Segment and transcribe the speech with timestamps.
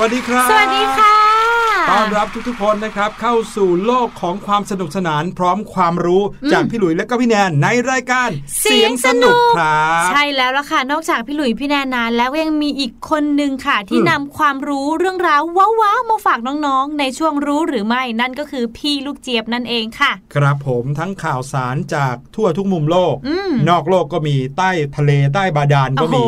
[0.00, 1.14] วัสดีครับ สวัสดีค่ะ
[1.90, 6.22] ต้อนรับทุกๆคนนะครับเข้าสู่โลกของความสนุกสนานพร้อมความรู้
[6.52, 8.28] จากพี่หลุยและก็พี่แนนในรายการ
[8.60, 15.40] เสียงสนุกครับใช่แล้วล่ะค่ะนอกจากพี่หลุยพี่แนนนานแล้วก็ยังมีอีกคนนึงค่ะ ที่อืมนำความรู้เรื่องราว
[15.80, 26.24] ว้าวๆมาฝากน้องๆ ในช่วงรู้หรือไม่นั่นก็คือพี่ลูกเจี๊ยบนั่นเองค่ะ ครับผมทั้งข่าวสารจากทั่วทุกมุมโลกอืมนอกโลกก็มีใต้ทะเลใต้บาดาลก็โอ้โหมี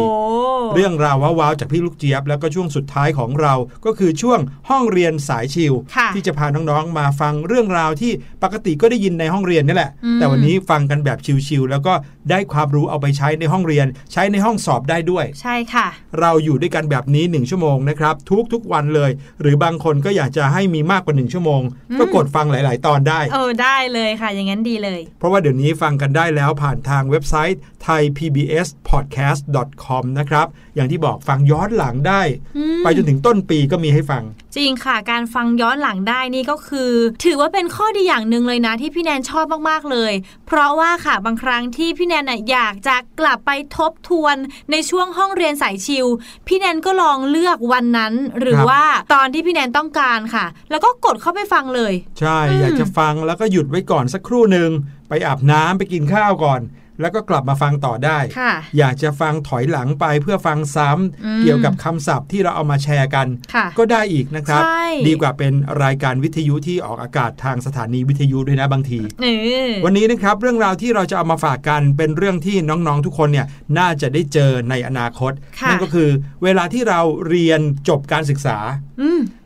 [0.75, 4.39] เรื่องราวว้าวๆจากพี่ลูกเจี๊ยบ แล้วก็ช่วงสุดท้ายของเราก็คือช่วง
[4.71, 8.13] ห้องเรียนสายชิลค่ะที่จะพาน้องๆมาฟังเรื่องราวที่
[8.43, 11.19] ปกติก็ได้ยินในห้องเรียนนี่แหละอืมแต่วันนี้ฟังกันแบบ
[11.49, 11.93] ชิลๆแล้วก็
[12.31, 15.87] ได้ความรู้เอาไปใช้ในห้องเรียน ใช้ในห้องสอบได้ด้วย ใช่ค่ะ
[16.21, 18.15] เราอยู่ด้วยกันแบบนี้ 1 ชั่วโมงนะครับ
[18.53, 32.23] ทุกๆวันเลย หรือบางคนก็อยากจะให้มีมากกว่า 1 ชั่วโมงอืมก็กดฟังหลาย ๆ ตอนได้ เออได้เลยค่ะ อย่างนั้นดีเลย เพราะว่าเดี๋ยวนี้ฟังกันได้แล้วผ่านทางเว็บไซต์ thaipbspodcast.com นะครับอย่างที่บอกฟังย้อนหลังได้
[32.57, 34.23] อืมไปจนถึงต้นปีก็มีให้ฟัง
[34.57, 36.93] จริงค่ะ การฟังย้อนหลังได้นี่ก็คือ
[37.25, 40.13] ถือว่าเป็นข้อดีอย่างหนึ่งเลยนะ ที่พี่แนนชอบมากๆเลย
[40.47, 44.37] เพราะว่าค่ะบางครั้งที่พี่แนนน่ะอยากจะกลับไปทบทวน
[44.71, 46.07] ในช่วงห้องเรียนสายชิล
[46.47, 48.85] พี่แนนก็ลองเลือกวันนั้น หรือครับว่า
[49.15, 54.71] ตอนที่พี่แนนต้องการค่ะ แล้วก็กดเข้าไปฟังเลย ใช่อืมอยากจะฟังแล้วก็หยุดไว้ก่อนสักครู่หนึ่ง
[55.09, 56.61] ไปอาบน้ำไปกินข้าวก่อน
[57.01, 65.53] แล้วก็กลับมาฟังต่อได้ค่ะอยากจะฟังถอยหลังไปเพื่อฟังซ้ำอืมเกี่ยวกับคำศัพท์ที่เราเอามาแชร์กันค่ะก็ได้อีกนะครับใช่ดีกว่าเป็น
[65.85, 69.27] รายการวิทยุที่ออกอากาศทางสถานีวิทยุด้วยนะบางทีเอ
[69.69, 73.47] อวันนี้นะครับเรื่องราวที่เราจะเอามาฝากกันเป็นเรื่องที่น้องๆทุกคนเนี่ย
[73.79, 76.09] น่าจะได้เจอในอนาคตค่ะนั่นก็คือ
[76.45, 78.90] เวลาที่เราเรียนจบการศึกษาอืม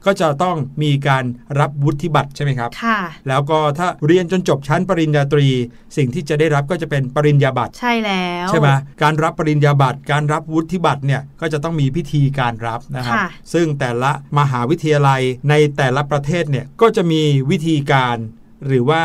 [0.07, 1.25] ก็จะต้องมีการ
[1.61, 2.99] รับวุฒิบัตรใช่ไหมครับค่ะ
[3.29, 5.47] แล้วก็ถ้าเรียนจนจบชั้นปริญญาตรี
[5.97, 8.69] สิ่งที่จะได้รับก็จะเป็นปริญญาบัตร ใช่แล้ว ใช่ไหม
[9.03, 18.17] การรับปริญญาบัตร การรับวุฒิบัตรเนี่ยก็จะต้องมีพิธีการรับนะครับค่ะซึ่งแต่ละมหาวิทยาลัยในแต่ละประเทศเนี่ยก็จะมีวิธีการ
[18.67, 19.03] หรือว่า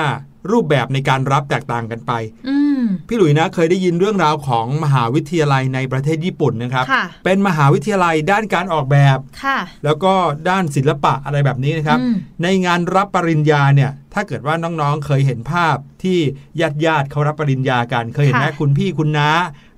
[0.51, 2.11] รูปแบบในการรับแตกต่างกันไป
[2.47, 2.68] อืม
[3.07, 10.13] พี่หลุยนะเคยได้ยินเรื่องราวของมหาวิทยาลัยในประเทศญี่ปุ่นนะครับค่ะเป็นมหาวิทยาลัยด้านการออกแบบค่ะแล้วก็
[10.49, 16.17] ด้านศิลปะอะไรแบบนี้นะครับอืมในงานรับปริญญาเนี่ยถ้าเกิดว่าน้องๆเคยเห็นภาพที่
[16.61, 19.29] ญาติญาติๆเขารับปริญญากัน เคยเห็นไหมค่ะคุณพี่คุณน้า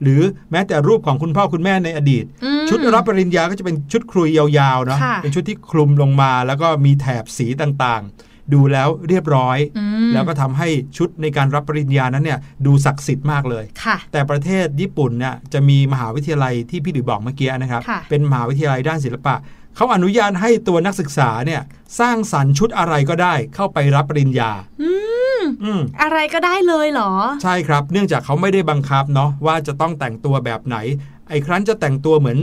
[0.01, 0.21] หรือ
[0.51, 10.67] แม้แต่รูปของคุณพ่อคุณแม่ในอดีตอืมชุดรับปริญญาก็จะเป็นชุดครุยยาวๆเนาะค่ะเป็นชุดที่คลุมลงมา แล้วก็มีแถบสีต่างๆ ดูแล้วเรียบร้อยอืมแล้วก็ทำให้
[10.97, 19.35] ชุดในการรับปริญญานั้นเนี่ยดูศักดิ์สิทธิ์มากเลยค่ะแต่ประเทศญี่ปุ่นเนี่ยจะมีมหาวิทยาลัยที่พี่ดุยบอกเมื่อกี้นะครับค่ะเป็นมหาวิทยาลัยด้านศิลปะ
[19.75, 21.61] เขาอนุญาตให้ตัวนักศึกษาเนี่ย
[21.99, 24.51] สร้างสรรค์ชุดอะไรก็ได้เข้าไปรับปริญญา
[24.81, 24.91] อื
[25.39, 27.11] มอืมอะไรก็ได้เลยเหรอ
[27.43, 30.77] ใช่ครับ เนื่องจากเขาไม่ได้บังคับเนาะว่าจะต้องแต่งตัวแบบไหน
[31.29, 32.39] ไอ้ครั้นจะแต่งตัวเหมือน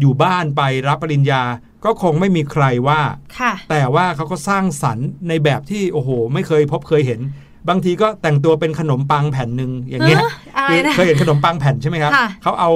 [0.00, 1.42] อยู่บ้านไปรับปริญญา
[1.84, 3.00] ก็คงไม่มีใครว่า
[3.38, 7.20] ค่ะแต่ว่าเขาก็สร้างสรรค์ในแบบที่โอ้โห ไม่เคยพบเคยเห็น
[7.68, 12.70] บางทีก็แต่งตัวเป็นขนมปังแผ่นหนึ่งอย่างเงี้ยเอ้ออะไรคือนะเคยเห็นขนมปังแผ่นใช่ไหมครับค่ะเขาเอา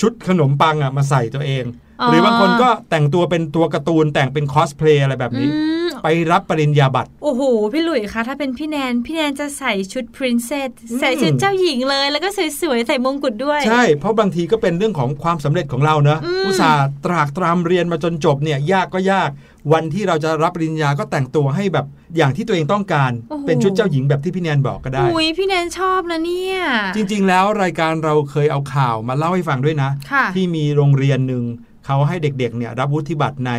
[0.00, 5.50] ชุดขนมปังอะมาใส่ตัวเองอ๋อ หรือบางคนก็แต่งตัวเป็นตัวการ์ตูนแต่งเป็นคอสเพลย์อะไรแบบอืนี้
[5.86, 7.42] มไปรับปริญญาบัตร โอ้โห
[7.72, 12.28] พี่หลุยคะ ถ้าเป็นพี่แนน พี่แนนจะใส่ชุดพรินเซสใส่ชุดเจ้าหญิงเลย แล้วก็
[12.60, 19.30] สวยๆ ใส่มงกุฎด้วย ใช่ เพราะบางทีก็เป็นเรื่องของความสำเร็จของเราเนอะอืมอุตส่าห์ตรากตรำเรียนมาจนจบเนี่ยยากก็ยาก
[19.72, 21.86] วันที่เราจะรับปริญญาก็แต่งตัวให้แบบ
[22.16, 26.58] อย่างที่ตัวเองต้องการโอ้โหเป็นชุดเจ้าหญิงแบบที่พี่แนนบอกก็ได้อุ้ยพี่แนนชอบนะเนี่ย
[26.96, 31.44] จริง ๆ แล้วรายการเราเคยเอาข่าวมาเล่าให้ฟังด้วยนะค่ะที่มีโรงเรียนหนึ่ง
[31.90, 33.52] เขาให้เด็กๆเนี่ยรับวุฒิบัตรใน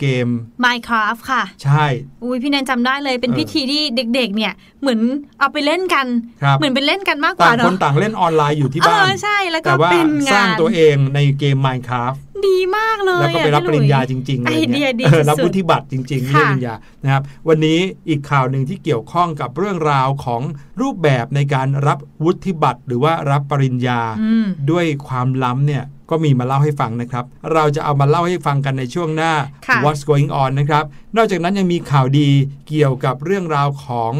[0.00, 0.28] เกม
[0.64, 1.84] Minecraft ค่ะ ใช่
[2.22, 5.00] อุ้ยพี่แนนจำได้เลยเป็นเออพิธีที่เด็กๆ เนี่ยเหมือน
[5.38, 6.06] เอาไปเล่นกัน
[6.42, 20.42] ครับเหมือนเป็นเล่นกันมากกต่าว่างคเนาะนต่างเล่นออนไลน์อยู่ที่เอบ้านอใช่แล้วก็แต่ว่าเป็นงานสร้างตัวเองในเกม Minecraft ดีมากเลยแล้วก็ไปอะรับปพี่หลุริยญญาจริงๆไออะไรเดียเงี้ยดีเออรับสุดๆวุฒิบัตรจริงๆค่ะเรื่องปริญญานะครับวันนี้อีกข่าวหนึ่งที่เกี่ยวข้องกับเรื่องราวของ
[20.80, 29.32] รูปแบบในการรับวุฒิบัตรหรือว่ารับปริญญาอืมด้วยความล้ำเนี่ย ก็มีมาเล่าให้ฟังนะครับ เราจะเอามาเล่าให้ฟังกันในช่วงหน้า
[29.66, 30.84] ค่ะ What's going on นะครับ
[31.16, 32.28] นอกจากนั้นยังมีข่าวดี
[32.68, 34.12] เกี่ยวกับเรื่องราวของ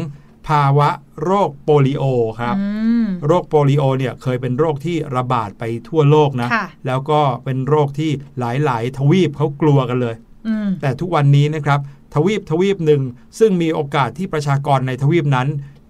[0.47, 0.89] ภาวะ
[1.23, 2.03] โรคโปลิโอ
[2.39, 2.67] ครับอื
[3.03, 10.15] มโรคโปลิโอเนี่ยเคยเป็นโรคที่ระบาดไปทั่วโลกนะค่ะแล้วก็เป็นโรคที่หลาย ๆ ทวีปเขากลัวกันเลย
[10.47, 11.79] อืมแต่ทุกวันนี้นะครับ
[12.13, 13.01] ทวีปทวีปหนึ่ง
[13.39, 15.47] ซึ่งมีโอกาสที่ประชากรในทวีปนั้น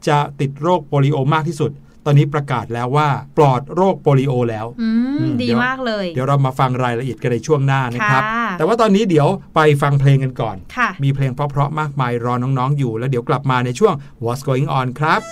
[0.08, 1.72] จะติดโรคโปลิโอมากที่สุด
[2.06, 3.08] ตอนนี้ประกาศแล้วว่า
[3.38, 13.94] ปลอดโรคโปลิโอแล้วอือืมมดีเดี๋ยวมากเลย เดี๋ยวเรามาฟังรายละเอียดกันในช่วงหน้านะครับค่ะแต่ว่าตอนนี้เดี๋ยวไปฟังเพลงกันก่อนค่ะมีเพลงเพราะๆมากมายรอน้องๆอยู่ แล้วเดี๋ยวกลับมาในช่วง
[14.24, 15.22] What's Going On ครับ「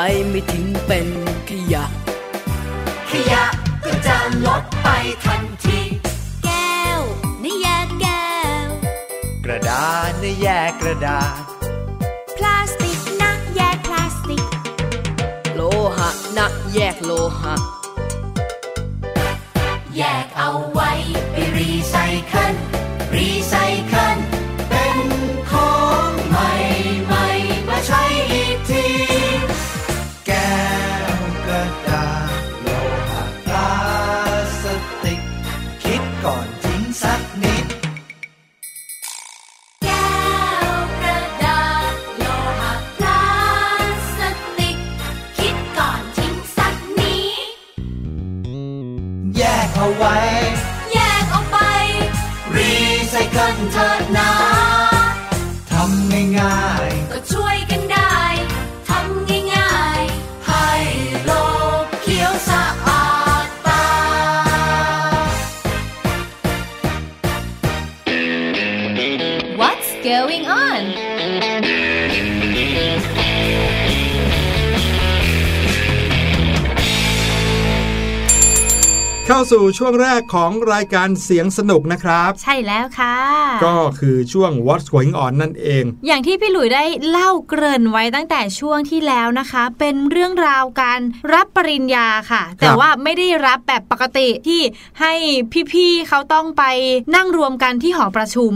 [0.00, 1.08] ว้ไม่ทิ้งเป็น
[1.48, 1.84] ขยะ
[3.10, 3.44] ขยะ
[3.84, 4.16] ก็จะ
[4.46, 4.88] ลดไป
[5.24, 5.80] ทันที
[6.44, 7.00] แก้ว
[7.40, 8.28] ในแยกแก้
[8.66, 8.68] ว
[9.44, 11.49] กระดาษในแยกกระดาษ
[79.32, 83.16] เข้าสู่ช่วงแรกของรายการเสียงสนุกนะครับ ใช่แล้วค่ะ
[83.64, 91.00] ก็คือช่วงวัดส่วยอ่อนนั่นเอง อย่างที่พี่หลุยได้เล่าเกริ่นไว้ตั้งแต่ช่วงที่แล้วนะคะ เป็นเรื่องราวการ
[91.32, 94.60] รับปริญญาค่ะ แต่ว่าไม่ได้รับแบบปกติที่
[95.00, 95.14] ให้
[95.72, 96.64] พี่ๆเขาต้องไป
[97.16, 98.52] นั่งรวมกันที่หอประชุม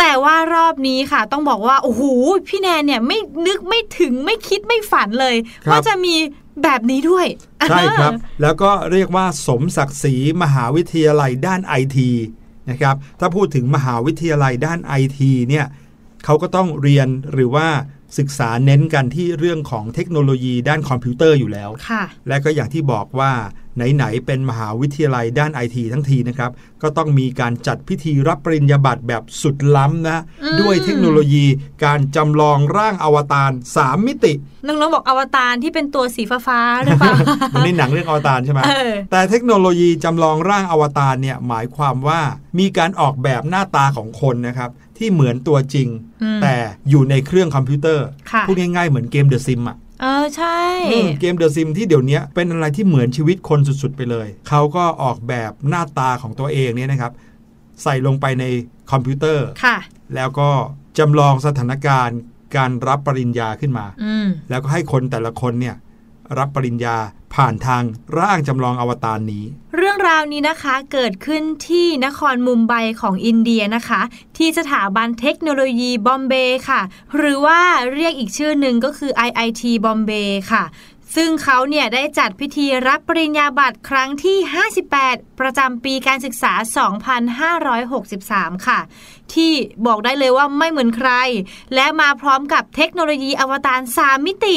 [0.00, 2.02] แต่ว่ารอบนี้ค่ะ ต้องบอกว่าโอ้โห
[2.48, 5.36] พี่แนนเนี่ยไม่นึกไม่ถึงไม่คิดไม่ฝันเลย
[5.70, 6.14] ว่าจะมี
[6.62, 7.26] แบบนี้ด้วย
[7.68, 12.10] ใช่ครับ แล้วก็เรียกว่าสมศักดิ์ศรีมหาวิทยาลัยด้านไอที
[12.70, 15.66] นะครับถ้าพูดถึงมหาวิทยาลัยด้านไอทีเนี่ย
[16.24, 17.68] เขาก็ต้องเรียนหรือว่า
[18.18, 23.32] ศึกษาเน้นกันที่เรื่องของเทคโนโลยีด้านคอมพิวเตอร์อยู่แล้วค่ะและก็อย่างที่บอกว่า
[23.94, 26.50] ไหนๆเป็นมหาวิทยาลัยด้านไอทีทั้งทีนะครับ
[26.82, 31.46] ก็ต้องมีการจัดพิธีรับปริญญาบัตรแบบสุดล้ำนะอืมด้วยเทคโนโลยี
[31.84, 34.32] การจำลองร่างอวตาร 3 มิติ
[34.66, 42.20] น้องๆบอกอวตารที่เป็นตัวสีฟ้าๆหรือเปล่เหมือนในหนังเรื่องอวตารใช่ไหมเออแต่เทคโนโลยีจำลองร่างอวตารเนี่ยหมายความว่า
[42.58, 45.88] มีการออกแบบหน้าตาของคนนะครับที่เหมือนตัวจริง
[46.22, 46.54] อืมแต่
[46.90, 50.58] อยู่ในเครื่องคอมพิวเตอร์ค่ะพูดง่ายๆเหมือนเกม The Sims อะ เออใช่
[50.92, 57.12] อืมเกม The Sims ที่เดี๋ยวนี้เป็นอะไรที่เหมือนชีวิตคนสุดๆไปเลย เขาก็ออกแบบหน้าตาของตัวเองเนี่ยนะครับ
[57.82, 58.44] ใส่ลงไปใน
[58.90, 59.76] คอมพิวเตอร์ค่ะ
[60.14, 60.48] แล้วก็
[60.98, 62.18] จำลองสถานการณ์
[62.56, 65.76] การรับปริญญาขึ้นมาอืมแล้วก็ให้คนแต่ละคนเนี่ย
[66.38, 66.96] รับปริญญา
[67.34, 67.82] ผ่านทาง
[68.18, 69.44] ร่างจำลองอวตารนี้
[69.76, 74.00] เรื่องราวนี้นะคะเกิดขึ้นที่นครมุมไบของอินเดียนะคะ
[74.36, 76.80] ที่สถาบันเทคโนโลยีบอมเบย์ค่ะ
[77.16, 77.60] หรือว่า
[77.94, 80.64] เรียกอีกชื่อหนึ่งก็คือ IIT บอมเบย์ค่ะ
[81.16, 84.36] ซึ่งเขาเนี่ยได้จัดพิธีรับปริญญาบัตรครั้งที่
[84.88, 86.52] 58 ประจำปีการศึกษา
[87.80, 88.78] 2563 ค่ะ
[89.34, 89.52] ที่
[89.86, 91.10] บอกได้เลยว่าไม่เหมือนใคร
[91.74, 94.56] และมาพร้อมกับเทคโนโลยีอวตาร3มิติ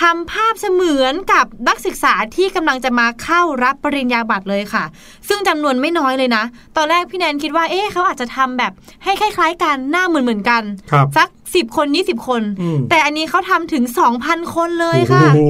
[0.00, 4.84] ทำภาพเสมือนกับนักศึกษาที่กำลังจะมาเข้ารับปริญญาบัตรเลยค่ะ
[5.28, 6.44] ซึ่งจำนวนไม่น้อยเลยนะ
[6.76, 8.72] ตอนแรกพี่แนนคิดว่าเอ๊ะเขาอาจจะทำแบบ
[9.04, 10.62] ให้คล้ายๆกันหน้าเหมือนเหมือนๆกัน
[10.92, 13.84] ครับสัก 10 คน20คนอืมแต่อันนี้เขาทำถึง
[14.18, 15.40] 2,000 คนเลยค่ะโอ้โห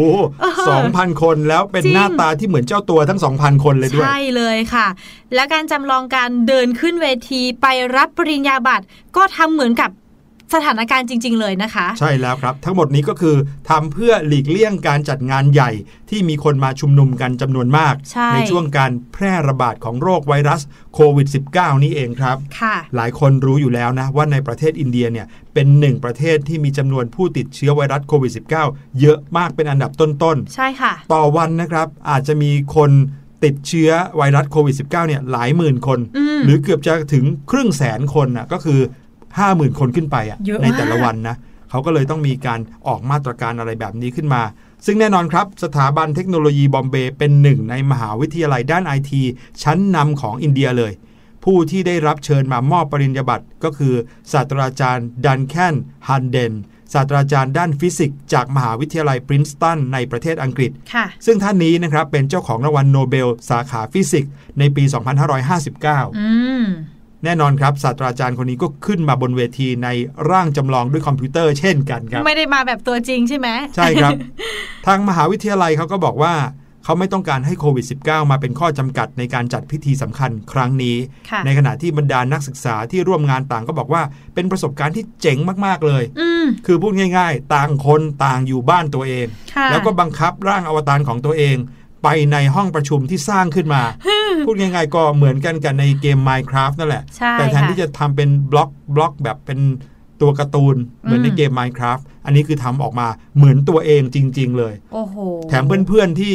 [0.40, 4.86] เออสองพันคนแล้วเป็นจริงหน้าตาที่เหมือนเจ้าตัวทั้งสองพันคนเลยด้วย ใช่เลยค่ะ
[5.34, 8.84] และการจำลองการเดินขึ้นเวทีไปรับปริญญาบัตร
[9.16, 9.90] ก็ทำเหมือนกับ
[10.54, 13.36] สถานการณ์จริง ๆ เลยนะคะ ใช่แล้วครับ ทั้งหมดนี้ก็คือ
[13.70, 15.70] ทำเพื่อหลีกเลี่ยงการจัดงานใหญ่
[16.10, 20.60] ที่มีคนมาชุมนุมกันจำนวนมากใช่ช่วงการแพร่ระบาดของโรคไวรัส
[20.94, 28.32] โควิด -19 นี่เองครับค่ะหลายคนรู้อยู่แล้วนะว่าในประเทศอินเดียเนี่ยเป็นหนึ่งประเทศที่มีจำนวนผู้ติดเชื้อไวรัสโควิด
[28.64, 32.90] -19 เยอะมากเป็นอันดับต้นใช่ค่ะๆต่อวันนะครับอาจจะมีคน
[33.44, 38.80] ติดเชื้อไวรัสโควิด -19 เนี่ยหลายหมื่นคนอืมหรือเกือบจะถึงครึ่งแสนคนนะก็คือ
[39.40, 41.36] 50,000 คนขึ้นไปอะเยอะในแต่ละมากวันนะ
[41.70, 44.42] เขาก็เลยต้องมีการออกมาตรการอะไรแบบนี้ขึ้นมา
[44.86, 49.22] ซึ่งแน่นอนครับ สถาบันเทคโนโลยีบอมเบย์เป็นหนึ่งในมหาวิทยาลัยด้านไอที
[49.62, 50.92] ชั้นนำของอินเดียเลย
[51.44, 53.94] ผู้ที่ได้รับเชิญมามอบปริญญาบัตรก็คือ
[54.32, 55.74] ศาสตราจารย์ดันแคน
[56.08, 56.52] ฮัลเดน
[56.92, 64.84] ศาสตราจารย์ด้านฟิสิกส์จากมหาวิทยาลัยปรินสตันในประเทศอังกฤษค่ะซึ่งท่านนี้นะครับเป็นเจ้าของรางวัลโนเบล สาขาฟิสิกส์ในปี
[65.50, 66.28] 2559อื
[66.62, 66.64] ม
[67.24, 69.88] แน่นอนครับศาสตราจารย์คนนี้ก็ขึ้นมาบนเวทีใน
[70.30, 74.12] ร่างจำลองด้วยคอมพิวเตอร์เช่นกันครับไม่ได้มาแบบตัวจริงใช่ไหมใช่ครับ
[74.86, 76.34] ทางมหาวิทยาลัยเขาก็บอกว่า
[76.84, 80.96] เขาไม่ต้องการให้โควิด -19 มาเป็นข้อจำกัดในการจัดพิธีสำคัญครั้งนี้
[81.30, 84.02] ค่ะในขณะที่บรรดานักศึกษาที่ร่วมงานต่างก็บอกว่า
[84.34, 91.56] เป็นประสบการณ์ที่เจ๋งมาก ๆ เลยอืมคือพูดง่าย ๆ ต่างคนต่างอยู่บ้านตัวเองค่ะแล้วก็บังคับร่างอวตารของตัวเอง
[92.02, 93.82] ไปในห้องประชุมที่สร้างขึ้นมา
[94.46, 99.58] พูดง่ายๆก็เหมือนกันกันในเกม Minecraft นั่นแหละใช่แต่แทนค่ะที่จะทำเป็นบล็อกบล็อกแบบเป็น
[100.20, 105.16] ตัวการ์ตูนเหมือนในอืมเกม Minecraft อันนี้คือทำออกมาเหมือนตัวเองจริง ๆ เลยโอ้โห
[105.48, 106.34] แถมเพื่อนๆที่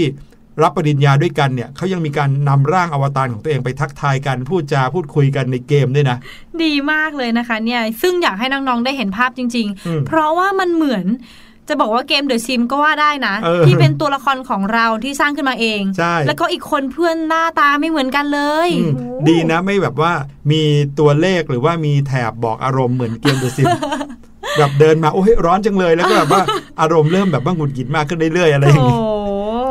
[0.63, 6.17] รับปริญญาด้วยกันเนี่ยเขายังมีการนำร่างอวตารของตัวเองไปทักทายกันพูดจาพูดคุยกันในเกมด้วยนะ
[6.63, 11.06] ดีมากเลยนะคะเนี่ยซึ่งอยากให้น้องๆได้เห็นภาพจริงอืมๆเพราะว่ามันเหมือน
[11.69, 20.12] จะบอกว่าเกมเดอะซิมก็ว่าได้นะเออที่เป็นตัวละครของเราที่สร้างขึ้นมาเองใช่แล้วก็อีกคนเพื่อนหน้าตาไม่เหมือนกันเลยอืมโอ้ดีนะไม่แบบว่า
[20.51, 20.62] มี
[20.99, 23.65] ตัวเลขหรือว่ามีแถบบอกอารมณ์เหมือนเกมเดอะซิม
[24.58, 26.41] แบบเดินมา โอ้ยร้อนจังเลยแล้วก็แบบว่า
[26.82, 28.97] อารมณ์เริ่มแบบว่าหงุดหงิดมากขึ้นเรื่อยๆอะไรอย่างโอ้นี้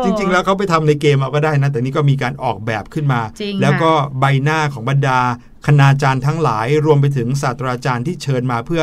[0.04, 5.18] จริง ๆ แล้วเขาไปทำในเกมเอาก็ได้นะ แต่นี่ก็มีการออกแบบขึ้นมาจริงแล้วก็ค่ะใบหน้าของบรรดา
[5.66, 8.82] คณาจารย์ทั้งหลายรวมไปถึงศาสตราจารย์ที่เชิญมาเพื่อ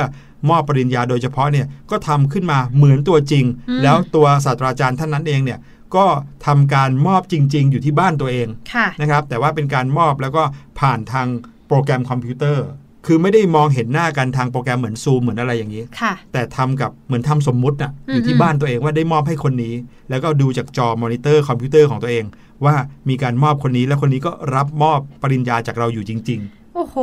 [0.49, 5.59] มอบปริญญาโดยเฉพาะเนี่ยก็ทำขึ้นมาเหมือนตัวจริงอืมแล้วตัวศาสตราจารย์ท่านนั้นเองเนี่ย
[5.95, 6.05] ก็
[6.45, 10.43] ทำการมอบจริง ๆ อยู่ที่บ้านตัวเองค่ะนะครับ แต่ว่าเป็นการมอบแล้วก็
[10.79, 11.27] ผ่านทาง
[11.67, 12.67] โปรแกรมคอมพิวเตอร์
[13.07, 19.73] คือไม่ได้มองเห็นหน้ากันทางโปรแกรมเหมือนซูมเหมือนอะไรอย่างนี้ค่ะแต่ทำกับเหมือนทำสมมุติน่ะอืมอยู่ที่บ้านตัวเองว่าได้มอบให้คนนี้
[20.09, 22.23] แล้วก็ดูจากจอมอนิเตอร์คอมพิวเตอร์ของตัวเอง
[22.65, 22.75] ว่า
[23.09, 26.41] มีการมอบคนนี้แล้วคนนี้ก็รับมอบปริญญาจากเราอยู่จริง
[26.75, 26.95] โอ้โห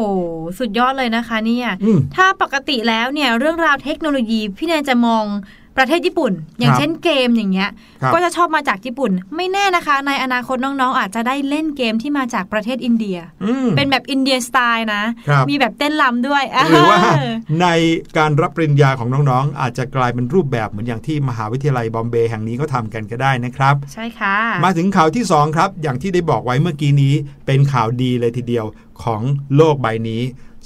[0.58, 5.24] สุดยอดเลยนะคะเนี่ยอืมถ้าปกติแล้วเนี่ยเรื่องราวเทคโนโลยีพี่แนนจะมอง
[5.76, 7.70] ประเทศญี่ปุ่น อย่างครับเช่นเกมอย่างเงี้ย
[8.02, 17.66] ครับก็จะชอบมาจากญี่ปุ่น ไม่แน่นะคะ ในอนาคตน้องๆ อาจจะได้เล่นเกมที่มาจากประเทศอินเดียอืมเป็นแบบอินเดียสไตล์นะครับมีแบบเต้นรำด้วยหรือว่าเออใน
[18.18, 27.14] การรับปริญญาของน้องๆ อาจจะกลายเป็นรูปแบบเหมือนอย่างที่มหาวิทยาลัยบอมเบย์แห่งนี้ก็ทำกันก็ได้นะครับ ใช่ค่ะ มาถึงข่าวที่ 2 ครับ อย่างที่ได้บอกไว้เมื่อกี้นี้
[27.46, 28.66] เป็นข่าวดีเลยทีเดียว
[29.02, 29.22] ของ
[29.56, 30.22] โลกใบนี้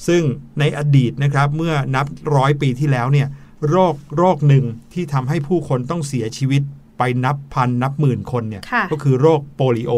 [0.07, 0.23] ซึ่ง
[0.61, 3.29] ในอดีตนะครับเมื่อนับร้อยปีที่แล้วเนี่ย
[3.71, 6.63] โรคโรคหนึ่งที่ทำให้ผู้คนต้องเสียชีวิต
[6.99, 9.93] ไปนับพันนับหมื่นคนเนี่ยค่ะก็คือโรคโปลิโอ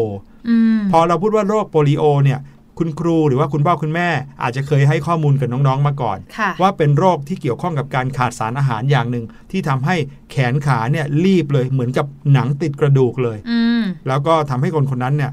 [0.49, 2.39] อืมพอเราพูดว่าโรคโปลิโอเนี่ย
[2.77, 4.09] คุณครูหรือว่าคุณพ่อคุณแม่
[4.41, 9.95] อาจจะเคยให้ข้อมูลกับน้องๆมาก่อนค่ะว่าเป็นโรคที่เกี่ยวข้องกับการขาดสารอาหารอย่างหนึ่ง ที่ทำให้
[10.31, 15.31] แขนขาเนี่ยรีบเลยเหมือนกับหนังติดกระดูกเลยอืมแล้วก็ทำให้คนคนนั้นเนี่ย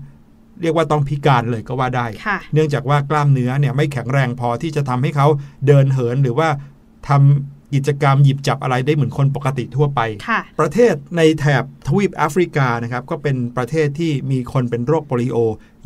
[0.63, 5.27] เรียกว่าต้องพิการเลยก็ว่าได้ค่ะเนื่องจากว่ากล้ามเนื้อเนี่ยไม่แข็งแรงพอที่จะทำให้เขา
[5.67, 6.49] เดินเหินหรือว่า
[7.09, 15.37] ทำ กิจกรรมหยิบจับอะไรได้เหมือนคนปกติทั่วไปค่ะประเทศในแถบทวีปแอฟริกานะครับก็เป็นประเทศที่มีคนเป็นโรคโปลิโอ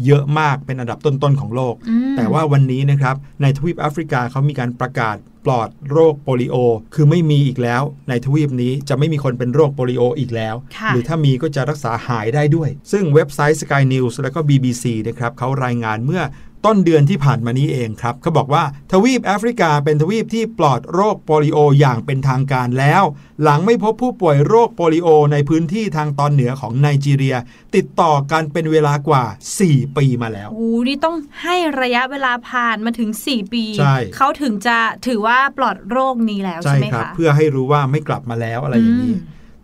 [0.07, 6.57] เยอะมากเป็นอันดับต้นๆของโลกอืมแต่ว่าวันนี้นะครับในทวีปแอฟริกาเขามีการประกาศปลอดโรคโปลิโอ
[6.95, 16.23] คือไม่มีอีกแล้ว ในทวีปนี้จะไม่มีคนเป็นโรคโปลิโออีกแล้วค่ะหรือถ้ามีก็จะรักษาหายได้ด้วย ซึ่งเว็บไซต์ Sky News แล้วก็ BBC นะครับเขารายงานเมื่อ
[16.67, 23.03] ต้นเดือนที่ผ่านมานี้เองครับเขาบอกว่าทวีปแอฟริกาเป็นทวีปที่ปลอดโรคโปลิโออย่างเป็นทางการแล้ว
[23.43, 27.37] หลังไม่พบผู้ป่วยโรคโปลิโอในพื้นที่ทางตอนเหนือของไนจีเรีย
[27.75, 29.25] ติดต่อกันเป็นเวลากว่า
[29.61, 39.19] 4 ปีมาแล้วโอ้นี่ต้องให้ระยะเวลาผ่านมาถึง 4 ปีใช่เขาถึงจะถือว่าปลอดโรคนี้แล้วใช่ใช่ไหมครับคะเพื่อให้รู้ว่าไม่กลับมาแล้วอะไรอย่างนี้ม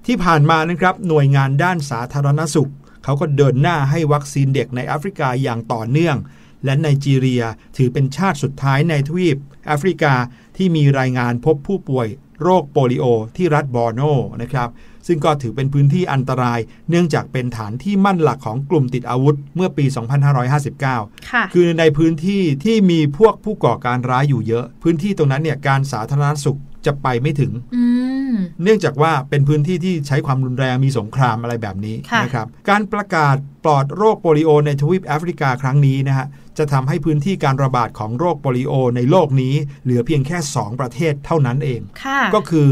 [0.07, 2.71] ที่ผ่านมานะครับหน่วยงานด้านสาธารณสุข
[3.05, 6.17] เขาก็เดินหน้าให้วัคซีนเด็กในแอฟริกาอย่างต่อเนื่อง
[6.65, 7.43] และไนจีเรีย
[7.77, 10.15] ถือเป็นชาติสุดท้ายในทวีปแอฟริกา
[10.57, 12.09] ที่มีรายงานพบผู้ป่วย
[12.43, 13.05] โรคโปลิโอ
[13.37, 14.01] ที่รัฐบอร์โน
[14.43, 14.69] นะครับ
[15.07, 16.59] ซึ่งก็ถือเป็นพื้นที่อันตราย
[16.91, 19.85] เนื่องจากเป็นฐานที่มั่นหลักของกลุ่มติดอาวุธเมื่อปี
[20.57, 27.85] 2559 ค่ะ คือในพื้นที่ที่มีพวกผู้ก่อการร้ายอยู่เยอะ พื้นที่ตรงนั้นเนี่ยการสาธารณสุขจะไปไม่ถึงอื
[28.33, 36.27] มเนื่องจากว่าเป็นพื้นที่ที่ใช้ความรุนแรงมีสงครามอะไรแบบนี้ค่ะนะครับ การประกาศปลอดโรคโปลิโอในทวีปแอฟริกาครั้งนี้นะฮะ
[36.59, 42.71] จะทำให้พื้นที่การระบาดของโรคโปลิโอในโลกนี้ เหลือเพียงแค่ 2 ประเทศเท่านั้นเองค่ะก็คือ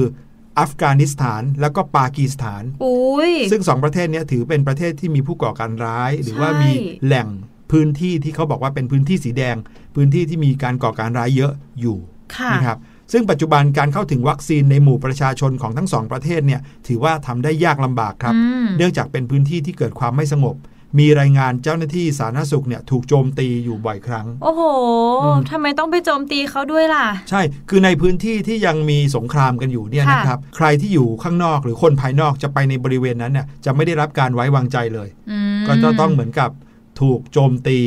[0.58, 6.70] อัฟกานิสถานแล้วก็ปากีสถานอุ้ยซึ่งสองประเทศเนี้ถือเป็นประเทศที่มีผู้ก่อการร้าย หรือว่าใช่มี
[7.04, 7.28] แหล่ง
[7.72, 9.56] พื้นที่ที่เขาบอกว่าเป็นพื้นที่สีแดง
[9.94, 11.96] พื้นที่ที่มีการก่อการร้ายเยอะอยู่
[12.36, 12.78] ค่ะนะครับ
[13.12, 20.56] ซึ่งปัจจุบันการเข้าถึงวัคซีนในหมู่ประชาชนของทั้งสองประเทศเนี่ยถือว่าทำได้ยากลำบากครับอืมเนื่องจากเป็นพื้นที่ที่เกิดความไม่สงบ
[20.98, 24.62] มีรายงานเจ้าหน้าที่สาธารณสุขเนี่ยถูกโจมตีอยู่บ่อยครั้ง โอ้โห
[25.24, 36.50] อืมทำไมต้องไปโจมตีเขาด้วยล่ะ ใช่คือในพื้นที่ที่ยังมีสงครามกันอยู่เนี่ยค่ะนะครับ ใครที่อยู่ข้างนอกหรือคนภายนอกจะไปในบริเวณนั้นเนี่ยจะไม่ได้รับการไว้วางใจเลยอืมก็จะต้องเหมือนกับ
[37.00, 37.78] ถูกโจมตี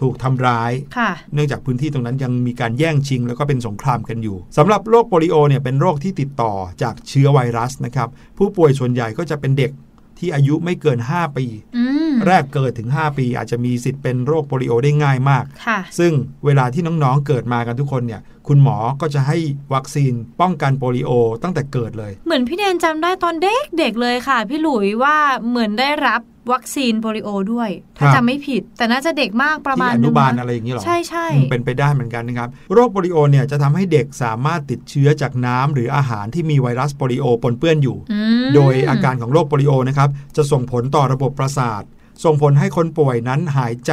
[0.00, 9.70] ถูกทำร้ายค่ะเนื่องจากพื้นที่ตรงนั้นยังมีการแย่งชิง แล้วก็เป็นสงครามกันอยู่สำหรับโรคโปลิโอเนี่ยเป็นโรคที่ติดต่อจากเชื้อไวรัสนะครับ ผู้ป่วยส่วนใหญ่ก็จะเป็นเด็ก
[10.18, 16.12] ที่อายุไม่เกิน 5 ปีอืมแรกเกิดถึง 5 ปี อาจจะมีสิทธิ์เป็นโรคโปลิโอได้ง่ายมากค่ะซึ่ง
[16.44, 19.36] เวลาที่น้องๆเกิดมากันทุกคนเนี่ย คุณหมอก็จะให้
[19.74, 21.10] วัคซีนป้องกันโปลิโอ
[21.42, 25.16] ตั้งแต่เกิดเลย เหมือนพี่แนนจำได้ตอนเด็กเด็กๆเลยค่ะ พี่หลุยว่า
[25.48, 26.20] เหมือนได้รับ
[26.52, 41.82] วัคซีนโปลิโอด้วย ถ้าครับจำไม่ผิด แต่น่าจะเด็กมากประที่มาณอนุบาลงอะไรอย่างนี้หรอ ใช่ใช่อืมเป็นไปได้เหมือนกันนะครับ โรคโปลิโอเนี่ยจะทำให้เด็กสามารถติดเชื้อจากน้ำหรืออาหารที่มีไวรัสโปลิโอปนเปื้อนอยู่อืมโดยอาการของโรคโปลิโอนะครับจะส่งผลต่อระบบประสาท
[42.24, 43.92] ส่งผลให้คนป่วยนั้นหายใจ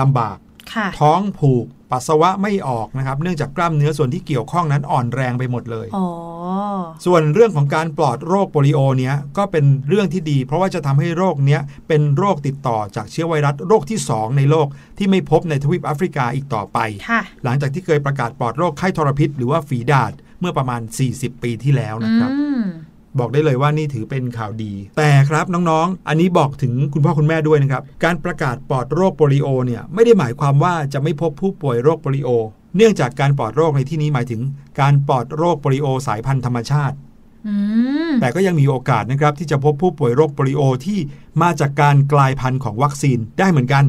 [0.00, 0.38] ลำบาก
[0.74, 6.06] ค่ะท้องผูก ปัสสาวะไม่ออกนะครับ เนื่องจากกล้ามเนื้อส่วนที่เกี่ยวข้องนั้นอ่อนแรงไปหมดเลยอ๋อ
[7.06, 14.66] ส่วนเรื่องของการปลอดโรคโปลิโอเนี้ยก็เป็นเรื่องที่ดี เพราะว่าจะทำให้โรคเนี้ยเป็นโรคติดต่อจากเชื้อไวรัสโรคที่ 2 ในโลก
[14.98, 16.78] ที่ไม่พบในทวีปแอฟริกาอีกต่อไป
[17.08, 20.80] ค่ะหลังจากที่เคยประกาศปลอดโรคไข้ทรพิษ หรือว่าฝีดาษเมื่อประมาณ
[21.14, 22.62] 40 ปีที่แล้วนะครับอืม
[23.18, 32.30] บอกได้เลยว่านี่ถือเป็นข่าวดี แต่ครับน้องๆ อันนี้บอกถึงคุณพ่อคุณแม่ด้วยนะครับ การประกาศปลอดโรคโปลิโอเนี่ยไม่ได้หมายความว่าจะไม่พบผู้ป่วยโรคโปลิโอ
[32.76, 34.40] เนื่องจากการปลอดโรคในที่นี้หมายถึง
[34.80, 36.96] การปลอดโรคโปลิโอสายพันธุ์ธรรมชาติ
[38.20, 40.98] แต่ก็ยังมีโอกาสนะครับที่จะพบผู้ป่วยโรคโปลิโอที่
[41.42, 43.84] มาจากการกลายพันธุ์ของวัคซีนได้เหมือนกัน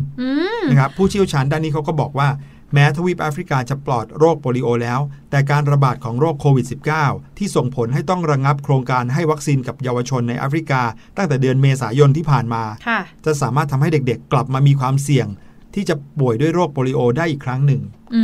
[0.70, 2.28] นะครับผู้เชี่ยวชาญด้านนี้เขาก็บอกว่า
[2.74, 5.00] แม้ทวีปแอฟริกาจะปลอดโรคโปลิโอแล้ว
[5.32, 6.66] แต่การระบาดของโรคโควิด
[7.02, 10.82] -19 ที่ส่งผลให้ต้องระงับโครงการให้วัคซีนกับเยาวชนในแอฟริกา
[11.18, 15.28] ตั้งแต่เดือนเมษายนที่ผ่านมาค่ะจะสามารถทำให้เด็กๆ กลับมามีความเสี่ยง
[15.76, 17.82] ที่จะป่วยด้วยโรคโปลิโอได้อีกครั้งหนึ่ง
[18.16, 18.22] อื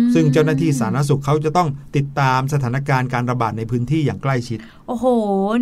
[0.00, 5.06] มซึ่งเจ้าหน้าที่สาธารณสุขเขาจะต้องติดตามสถานการณ์การระบาดในพื้นที่อย่างใกล้ชิด โอ้โห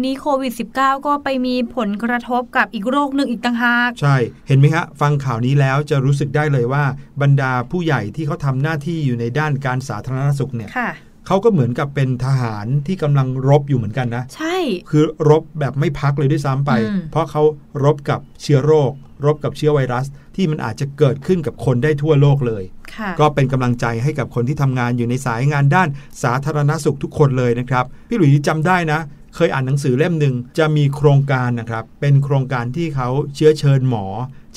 [0.04, 4.16] นี่โควิด -19 ก็ไปมีผลกระทบกับอีกโรคหนึ่งอีกต่างหาก ใช่
[4.48, 6.84] เห็นไหมฮะ ฟังข่าวนี้แล้วจะรู้สึกได้เลยว่า
[7.22, 10.90] บรรดาผู้ใหญ่ที่เขาทำหน้าที่อยู่ในด้านการสาธารณสุขเนี่ยค่ะ
[11.32, 14.56] เขาก็เหมือนกับเป็นทหารที่กำลังรบอยู่เหมือนกันนะ ใช่
[14.90, 17.42] คือรบแบบไม่พักเลยด้วยซ้ำไปอืมเพราะเขา
[17.84, 18.92] รบกับเชื้อโรค
[19.24, 22.64] รบกับเชื้อไวรัส ที่มันอาจจะเกิดขึ้นกับคนได้ทั่วโลกเลย
[22.94, 25.88] ค่ะก็เป็นกำลังใจให้กับคนที่ทำงานอยู่ในสายงานด้าน
[26.22, 29.00] สาธารณสุขทุกคนเลยนะครับ พี่หลุยส์จำได้นะ
[29.36, 34.06] เคยอ่านหนังสือเล่มหนึ่งจะมีโครงการนะครับ เป็นโครงการที่เขาเชื้อเชิญหมอ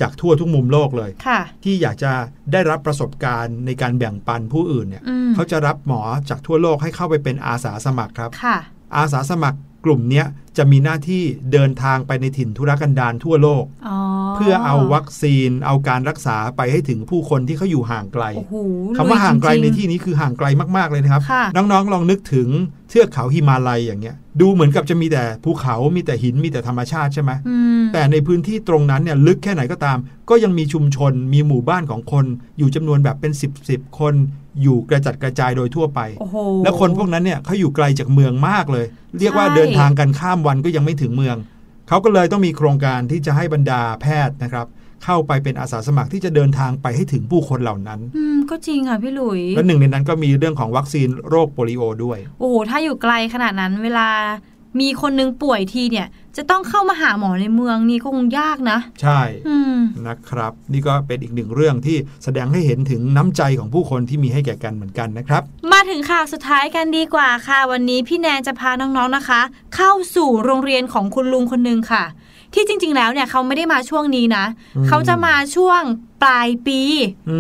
[0.02, 2.12] จากทั่วทุกมุมโลกเลยค่ะที่อยากจะ
[2.52, 8.58] ได้รับประสบการณ์ในการแบ่งปันผู้อื่นเนี่ยอืมเขาจะรับหมอจากทั่วโลกให้เข้าไปเป็นอาสาสมัครครับค่ะ
[8.98, 10.26] อาสาสมัครกลุ่มเนี้ย
[10.58, 13.98] จะมีหน้าที่เดินทางไปในถิ่นทุรกันดารทั่วโลกอ๋อ
[14.36, 18.56] เพื่อเอาวัคซีนเอาการรักษาไปให้ถึงผู้คนที่เขาอยู่ห่างไกลโอ้โห
[18.98, 22.48] คำว่าห่างไกลจริในที่นี้คือห่างไกลมากๆเลยนะครับค่ะน้องๆลองนึกถึง
[22.90, 29.98] เทือกเขาฮิมาลัยอย่างเงี้ย ดูเหมือนกับจะมีแต่ภูเขามีแต่หินมีแต่ธรรมชาติใช่ไหมอืมแต่ในพื้นที่ตรงนั้นเนี่ยลึกแค่ไหนก็ตาม
[30.30, 32.26] ก็ยังมีชุมชนมีหมู่บ้านของคน
[32.58, 34.16] อยู่จำนวนแบบเป็น 10บสคน
[34.64, 38.86] อยู่กระจัดกระจายโดยทั่วไปโอ้โหแล้วคนพวกนั้นเนี่ยเขาอยู่ไกลจากเมืองมากเลย
[39.20, 41.38] เรียกว่าใช่เดินทางกันข้ามวันก็ยังไม่ถึงเมือง
[41.88, 44.68] เขาก็เลยต้องมีโครงการที่จะให้บรรดาแพทย์นะครับ
[45.04, 54.08] เข้าไปเป็นอาสาสมัครที่จะเดินทางไปให้ถึงผู้คนเหล่านั้น อืม ก็จริงค่ะพี่หลุย และหนึ่งในนั้นก็มีเรื่องของวัคซีนโรคโปลิโอด้วย โอ้โห ถ้าอยู่ไกลขนาดนั้นเวลา
[54.80, 56.08] มีคนนึงป่วยทีเนี่ย
[56.38, 59.76] จะต้องเข้ามาหาหมอในเมืองนี่ก็คงยากนะ ใช่อืม
[60.08, 69.42] นะครับ นี่ก็เป็นอีกหนึ่งเรื่องที่แสดงให้เห็นถึงน้ำใจของผู้คนที่มีให้แก่กันเหมือนกันนะครับ มาถึงข่าวสุดท้ายกันดีกว่าค่ะ วันนี้พี่แนนจะพาน้องๆนะคะ
[69.76, 72.04] เข้าสู่โรงเรียนของคุณลุงคนหนึ่งค่ะ
[72.56, 74.46] ที่จริง ๆ แล้วเนี่ยเขาไม่ได้มาช่วงนี้นะ
[74.78, 75.82] อืมเขาจะมาช่วง
[76.24, 76.82] ปลายปี
[77.30, 77.38] อื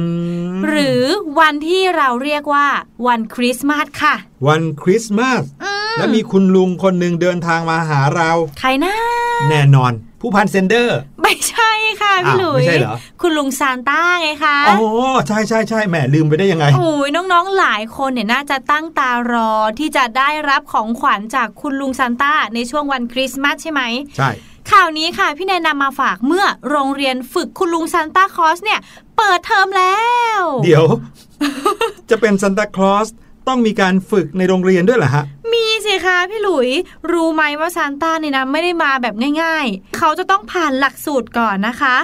[0.54, 1.02] มหรือ
[1.40, 2.68] วันที่เราเรียกว่า
[3.08, 4.16] วันคริสต์มาสค่ะ
[4.48, 5.44] วันคริสต์มาส
[5.98, 8.94] และมีคุณลุงคนหนึ่งเดินทางมาหาเรา ใครนะ
[9.50, 14.78] แน่นอน ผู้พันเซนเดอร์ ไม่ใช่ค่ะพี่อ้าวหลุยไม่ใช่เหรอคุณลุงซานต้าไงคะอ๋อ
[15.28, 23.82] ใช่ใช่ใช่แหมลืมไปได้ยังไงโอ้ยน้องๆหลายคนเนี่ยน่าจะตั้งตารอที่จะได้รับของขวัญจากคุณลุงซานต้าในช่วงวันคริสต์มาสใช่ไหม
[24.18, 24.30] ใช่
[24.76, 28.80] ข่าวนี้ค่ะ พี่แนนนำมาฝากเมื่อโรงเรียนฝึกคุณลุงซานต้าคลอสเนี่ย
[29.18, 29.98] เปิดเทอมแล้
[30.38, 30.86] ว เดี๋ยว
[32.10, 33.08] จะเป็นซันตาคลอส
[33.48, 36.70] ต้องมีการฝึกในโรงเรียนด้วยเหรอฮะ มีสิคะพี่หลุย
[37.12, 41.96] รู้ไหมว่าซานต้าเนี่ยนะไม่ได้มาแบบง่าย ๆ เขาจะต้องผ่านหลักสูตรก่อนนะคะ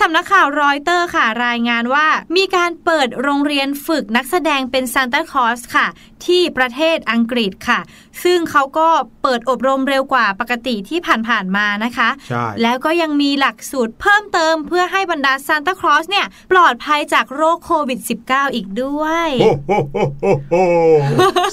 [0.00, 5.86] สำนักข่าวรอยเตอร์ค่ะ รายงานว่า มีการเปิดโรงเรียนฝึกนักแสดงเป็นซานตาคลอสค่ะ
[6.26, 7.80] ที่ประเทศอังกฤษค่ะ
[8.24, 8.88] ซึ่งเขาก็
[9.22, 20.54] เปิดอบรมเร็วกว่าปกติที่ผ่านๆมานะคะ ใช่ แล้วก็ยังมีหลักสูตรเพิ่มเติมเพื่อให้บรรดาซานตาคลอสเนี่ย ปลอดภัยจากโรคโควิด -19 อีกด้วย โอ้โหโหโหโห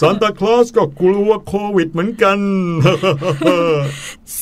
[0.02, 2.40] ซันตาคลอสก็กลัวโควิดเหมือนกัน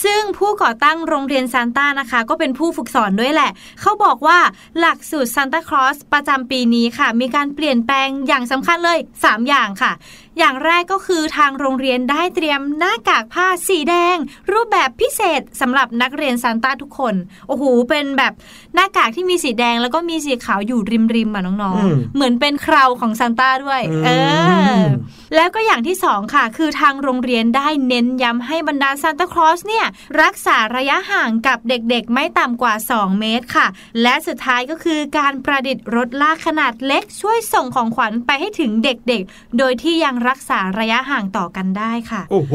[0.03, 3.51] ซึ่งผู้ก่อตั้งโรงเรียนซานต้านะคะ ก็เป็นผู้ฝึกสอนด้วยแหละ
[3.81, 4.39] เขาบอกว่า
[4.79, 9.91] หลักสูตรซานตาคลอสประจำปีนี้ค่ะ มีการเปลี่ยนแปลงอย่างสำคัญเลย 3 อย่างค่ะ
[10.39, 14.17] อย่างแรกก็คือทางโรงเรียนได้เตรียมหน้ากากผ้าสีแดง
[14.51, 17.15] รูปแบบพิเศษสำหรับนักเรียนซานต้าทุกคน
[17.47, 18.33] โอ้โห เป็นแบบ
[18.75, 24.09] หน้ากากที่มีสีแดงแล้วก็มีสีขาวอยู่ริมริมๆอะน้องอืมๆเหมือนเป็นคราวของซานต้าด้วยอืมเอ
[24.77, 24.79] อ
[25.35, 29.85] แล้วก็อย่างที่สองค่ะ คือทางโรงเรียนได้เน้นย้ำให้บรรดาซานตาคลอสเนี่ย
[30.21, 33.67] รักษาระยะห่างกับเด็กๆ ไม่ต่ำกว่า 2 เมตรค่ะ
[34.01, 42.53] และสุดท้ายก็คือการประดิษฐ์รถลากขนาดเล็กช่วยส่งของขวัญไปให้ถึงเด็กๆ โดยที่ยังรักษาระยะห่างต่อกันได้ค่ะ โอ้โห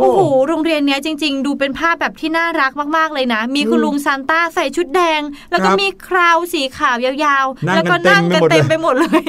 [0.00, 9.24] โอ้โหโรงเรียนเนี้ยจริง ๆ ดูเป็นภาพแบบที่น่ารักมากๆเลยนะ มีคุณลุงซานต้าใส่ชุดแดง แล้วก็ครับมีคราวสีขาวยาวๆนั่งแล้วก็กันเต็นั่มงไปกันหมดเลยเต็มไปหมดเลย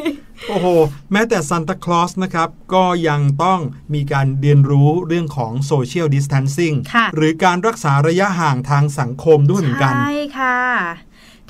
[0.47, 0.67] โอ้โห
[1.11, 3.59] แม้แต่ซันตาคลอสนะครับ ก็ยังต้อง
[3.93, 10.59] มีการเรียนรู้เรื่องของโซเชียลดิส a ทนซิ่งค่ะหรือการรักษาระยะห่างทางสังคมด้วยเหมือนกัน ใช่ค่ะ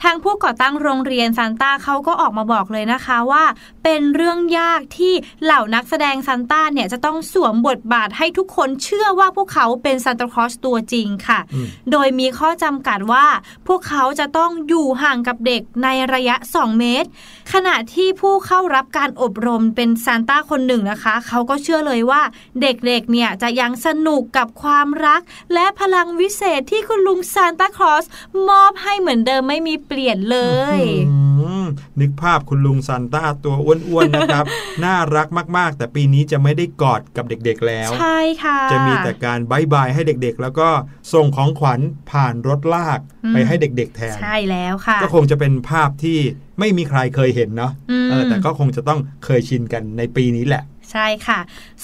[0.03, 3.43] ทางผู้ก่อตั้งโรงเรียนซานต้าเขาก็ออกมาบอกเลยนะคะว่า
[3.83, 13.25] เป็นเรื่องยากที่เหล่านักแสดงซานต้าเนี่ยจะต้องสวมบทบาทให้ทุกคนเชื่อว่าพวกเขาเป็นซานตาคลอสตัวจริงค่ะอืมโดยมีข้อจำกัดว่า
[13.67, 17.09] พวกเขาจะต้องอยู่ห่างกับเด็กในระยะ 2 เมตร
[17.53, 22.21] ขณะที่ผู้เข้ารับการอบรมเป็นซานต้าคนหนึ่งนะคะ เขาก็เชื่อเลยว่า
[22.61, 25.21] เด็กๆเนี่ยจะยังสนุกกับความรัก
[25.53, 28.05] และพลังวิเศษที่คุณลุงซานตาคลอส
[28.47, 30.37] มอบให้เหมือนเดิมไม่มีเปลี่ยนเล
[30.77, 31.65] ยอืม
[31.99, 34.45] นึกภาพคุณลุงซันต้าตัวอ้วนๆนะครับ
[34.83, 40.69] น่ารักมากๆ แต่ปีนี้จะไม่ได้กอดกับเด็กๆแล้ว ใช่ค่ะ จะมีแต่การ bye bye ให้เด็กๆ แล้วก็
[41.13, 41.79] ส่งของขวัญ
[42.11, 46.19] ผ่านรถลากอืมไปให้เด็กๆแทน ใช่แล้วค่ะ ก็คงจะเป็นภาพที่
[46.59, 51.39] ไม่มีใครเคยเห็นเนาะอืมเออแต่ก็คงจะต้องเคยชินกันในปีนี้แหละใช่ค่ะ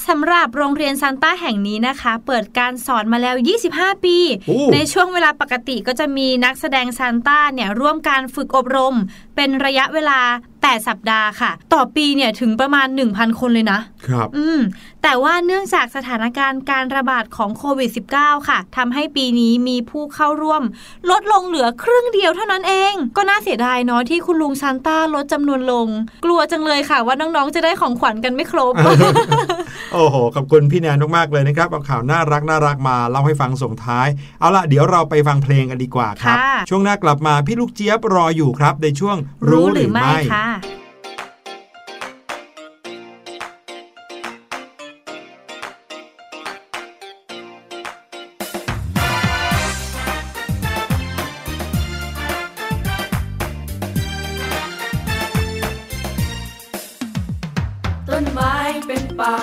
[0.08, 3.36] สำหรับโรงเรียนซันต้าแห่งนี้นะคะ เปิดการสอนมาแล้ว
[3.70, 8.96] 25 ปีโอ้ในช่วงเวลาปกติก็จะมีนักแสดงซันต้าเนี่ยร่วมการฝึกอบรม
[9.36, 10.20] เป็นระยะเวลา
[10.56, 14.60] 8 สัปดาห์ค่ะ ต่อปีเนี่ยถึงประมาณ 1,000 คนเลยนะ ครับ อืม
[15.04, 20.64] แต่ว่าเนื่องจากสถานการณ์การระบาดของโควิด -19 ค่ะทำให้ปีนี้มีผู้เข้าร่วม
[21.10, 25.88] ลดลงเหลือครึ่งเดียวเท่านั้นเอง ก็น่าเสียดายเนาะที่คุณลุงซานต้าลดจำนวนลง
[26.26, 28.74] กลัวจังเลยค่ะว่าน้องๆจะได้ของขวัญกันไม่ครบ
[29.94, 34.08] โอ้โห ขอบคุณพี่แนนมากๆเลยนะครับเอาข่าวน่ารักน่ารักมาเล่าให้ฟังส่งท้าย
[34.40, 39.18] เอาละเดี๋ยวเราไปฟังเพลงกันดีกว่าครับค่ะช่วงหน้ากลับมาพี่ลูกเจี๊ยบรออยู่ครับ ในช่วง
[39.50, 40.48] รู้หรือไม่ค่ะ
[58.10, 58.56] ต้นไม้
[58.88, 59.36] เป็นป่า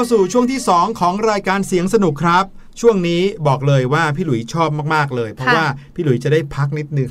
[0.00, 2.44] าสู่ช่วงที่ 2 ของรายการเสียงสนุกครับ
[2.80, 7.10] ช่วงนี้บอกเลยว่าพี่หลุยชอบมากๆเลย เพราะค่ะว่าพี่หลุยจะได้พักนิดนึง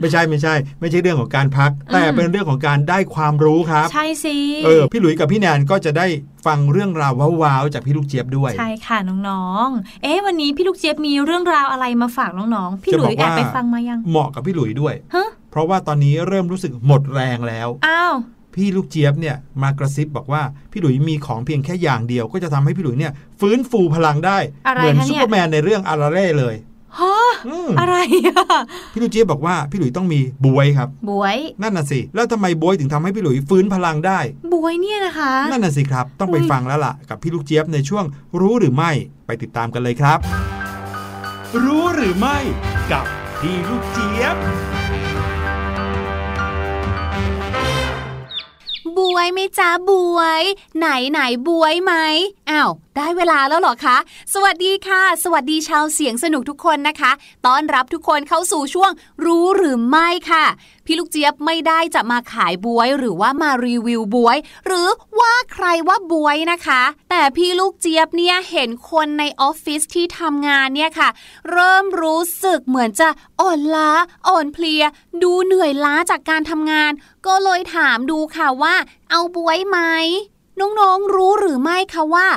[0.00, 6.06] ไม่ใช่ไม่ใช่ ไม่ใช่เรื่องของการพัก แต่เป็นเรื่องของการได้ความรู้ครับ ใช่สิเออพี่หลุยกับพี่แนนก็จะได้
[6.46, 7.12] ฟังเรื่องราว
[7.42, 8.98] ว้าวๆจากพี่ลูกเจี๊ยบด้วย ใช่ค่ะ
[9.28, 18.14] น้องๆ เอ๊ะวันนี้พี่ลูกเจี๊ยบมีเรื่องราวอะไรมาฝากน้องๆ พี่หลุจะบยอกแอบว่าไปฟังมายัง เหมาะกับพี่หลุยด้วยฮะเพราะว่าตอนนี้เริ่มรู้สึกหมดแรงแล้ว อ้าว
[18.56, 20.42] พี่ลูกเจี๊ยบเนี่ยมากระซิบบอกว่า
[20.72, 26.54] พี่หลุยมีของเพียงแค่อย่างเดียว ก็จะทำให้พี่หลุยเนี่ยฟื้นฟูพลังได้อะไรเหมือนคะเนี่ยซูเปอร์แมนในเรื่องอาราเร่เลย
[26.98, 27.16] ฮะ
[27.48, 27.96] อืมอะไร
[28.26, 28.44] อะ
[28.92, 34.18] พี่ลูกเจี๊ยบบอกว่าพี่หลุยต้องมีบ๊วยครับ บ๊วยนั่นน่ะสิแล้วทำไมบ๊วยถึงทำให้พี่หลุยฟื้นพลังได้
[34.52, 38.04] บ๊วยเนี่ยนะคะ นั่นน่ะสิครับ ต้องไปอุ๊ยฟังแล้วล่ะกับพี่ลูกเจี๊ยบในช่วง
[38.40, 38.90] รู้หรือไม่
[39.26, 40.18] ไปติดตามกันเลยครับ
[41.64, 42.38] รู้หรือไม่
[42.92, 43.04] กับ
[43.40, 44.36] พี่ลูกเจี๊ยบ
[48.98, 50.42] บวยไหมจ้าบวย
[50.78, 51.92] ไหนไหนบวยไหม
[52.50, 53.96] อ้าว ได้เวลาแล้วหรอคะ
[54.34, 57.12] สวัสดีค่ะ สวัสดีชาวเสียงสนุกทุกคนนะคะ
[57.46, 58.90] ต้อนรับทุกคนเข้าสู่ช่วง
[59.24, 60.44] รู้หรือไม่ค่ะ
[60.86, 64.36] พี่ลูกเจี๊ยบไม่ได้จะมาขายบวย หรือว่ามารีวิวบวย
[64.66, 64.88] หรือ
[65.20, 71.08] ว่าใครว่าบวยนะคะ แต่พี่ลูกเจี๊ยบเนี่ยเห็นคนในออฟฟิศที่ทำงานเนี่ยค่ะ
[71.50, 73.08] เริ่มรู้สึกเหมือนจะ
[73.40, 73.90] อ่อนล้า
[74.28, 74.82] อ่อนเพลีย
[75.22, 76.92] ดูเหนื่อยล้าจากการทำงาน
[77.26, 78.74] ก็เลยถามดูค่ะว่า
[79.10, 79.78] เอาบวยไหม
[80.60, 82.28] น้องๆรู้หรือไม่คะว่า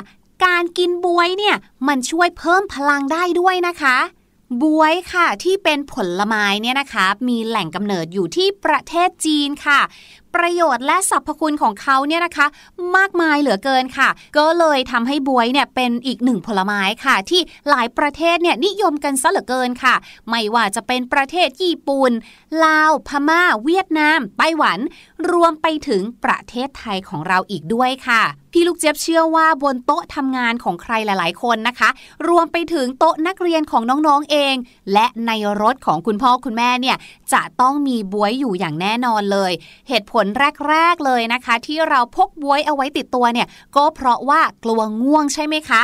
[0.45, 1.55] การกินบวยเนี่ย
[1.87, 3.97] มันช่วยเพิ่มพลังได้ด้วยนะคะ
[4.61, 9.79] บวยค่ะที่เป็นผลไม้เนี่ยนะคะ มีแหล่งกำเนิดอยู่ที่ประเทศจีนค่ะ
[10.35, 12.47] ประโยชน์และสรรพคุณของเขาเนี่ยนะคะ
[12.95, 19.95] มากมายเหลือเกินค่ะ ก็เลยทำให้บวยเนี่ยเป็นอีกหนึ่งผลไม้ค่ะ ที่หลายประเทศเนี่ยนิยมกันซะเหลือเกินค่ะ
[20.29, 22.11] ไม่ว่าจะเป็นประเทศญี่ปุ่น
[22.65, 24.79] ลาว พม่า เวียดนาม ไต้หวัน
[25.31, 31.89] รวมไปถึงประเทศไทยของเราอีกด้วยค่ะพี่ลูกเจี๊ยบเชื่อว่าบนโต๊ะทำงานของใครหลาย ๆ คนนะคะ
[32.27, 34.55] รวมไปถึงโต๊ะนักเรียนของน้อง ๆ เอง
[34.93, 35.31] และใน
[35.61, 36.97] รถของคุณพ่อคุณแม่เนี่ย
[37.33, 39.51] จะต้องมีบวยอยู่อย่างแน่นอนเลย
[39.89, 40.25] เหตุผล
[40.67, 45.81] แรก ๆ เลยนะคะ ที่เราพกบวยเอาไว้ติดตัวเนี่ย ก็เพราะว่ากลัวง่วงใช่ไหมคะ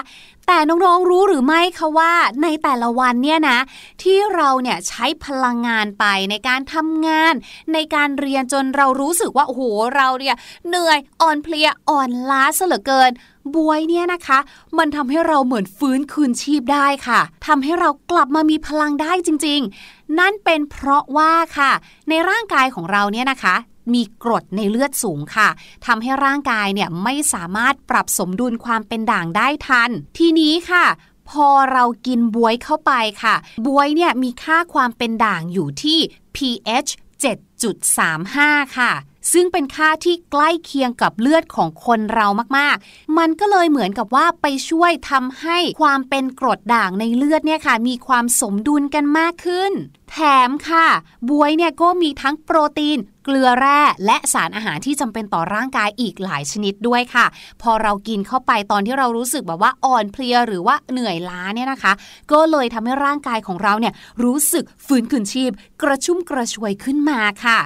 [0.47, 3.59] แต่น้องๆรู้หรือไม่คะว่าในแต่ละวันเนี่ยนะ
[4.01, 7.33] ที่เราเนี่ยใช้พลังงานไปในการทำงาน
[7.73, 9.61] ในการเรียนจนเรารู้สึกว่าโอ้โห
[9.95, 10.35] เราเนี่ย
[10.67, 13.11] เหนื่อยอ่อนเพลียอ่อนล้าซะเหลือเกิน
[13.55, 14.39] บวยเนี่ยนะคะ
[14.77, 21.71] มันทำให้เราเหมือนฟื้นคืนชีพได้ค่ะทำให้เรากลับมามีพลังได้จริง ๆ นั่นเป็นเพราะว่าค่ะ
[22.09, 23.55] ในร่างกายของเราเนี่ยนะคะ
[23.93, 25.49] มีกรดในเลือดสูงค่ะ
[25.85, 30.85] ทำให้ร่างกายเนี่ยไม่สามารถปรับสมดุลความเป็นด่างได้ทัน ทีนี้ค่ะ
[31.29, 32.91] พอเรากินบวยเข้าไป
[33.23, 35.99] ค่ะ บวยเนี่ยมีค่าความเป็นด่างอยู่ที่
[36.35, 36.91] pH
[37.23, 38.91] 7.35 ค่ะ
[39.33, 42.27] ซึ่งเป็นค่าที่ใกล้เคียงกับเลือดของคนเรา
[42.57, 49.71] มากๆ มันก็เลยเหมือนกับว่าไปช่วยทำให้ความเป็นกรดด่างในเลือดเนี่ยค่ะ มีความสมดุลกันมากขึ้น
[50.11, 50.17] แถ
[50.47, 50.87] มค่ะ
[51.29, 57.25] บวยเนี่ยก็มีทั้งโปรตีน เกลือแร่และสารอาหารที่จำเป็นต่อร่างกายอีกหลายชนิดด้วยค่ะ
[57.61, 61.93] พอเรากินเข้าไปตอนที่เรารู้สึกแบบว่าอ่อนเพลียหรือว่าเหนื่อยล้าเนี่ยนะคะ
[62.31, 65.51] ก็เลยทำให้ร่างกายของเราเนี่ยรู้สึกฟื้นคืนชีพ
[65.81, 67.59] กระชุ่มกระชวยขึ้นมาค่ะ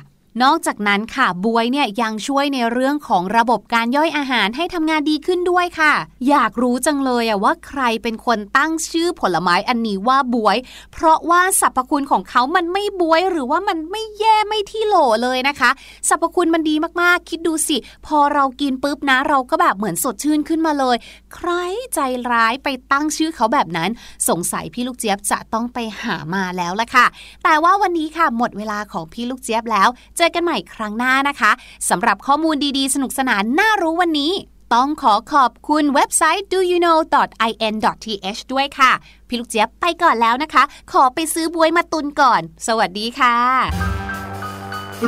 [0.44, 5.94] นอกจากนั้นค่ะบวยเนี่ยยังช่วยในเรื่องของระบบการย่อยอาหารให้ทำงานดีขึ้นด้วยค่ะ
[6.30, 10.58] อยากรู้จังเลยอะว่าใครเป็นคนตั้งชื่อผลไม้อันนี้ว่าบวย
[10.94, 15.70] เพราะว่าสรรพคุณของเขามันไม่บวยหรือว่ามันไม่แย่ไม่ที่โหลเลยนะคะ
[16.10, 20.96] สรรพคุณมันดีมากๆ คิดดูสิ พอเรากินปุ๊บนะ เราก็แบบเหมือนสดชื่นขึ้นมาเลย
[21.36, 21.50] ใคร
[21.94, 22.00] ใจ
[22.32, 23.90] ร้ายไปตั้งชื่อเขาแบบนั้น
[24.30, 27.06] สงสัยพี่ลูกเจี๊ยบจะต้องไปหามาแล้วละค่ะ
[27.44, 29.90] แต่ว่าวันนี้ค่ะหมดเวลาของพี่ลูกเจี๊ยบแล้ว
[30.20, 31.52] เจอกันใหม่ครั้งหน้านะคะ
[31.90, 34.32] สำหรับข้อมูลดีๆ สนุกสนานน่ารู้วันนี้
[34.74, 38.92] ต้องขอขอบคุณเว็บไซต์ doyouknow.in.th ด้วยค่ะ
[39.28, 43.36] พี่ลูกเจี๊ยบไปก่อนแล้วนะคะ ขอไปซื้อบวยมาตุนก่อน สวัสดีค่ะ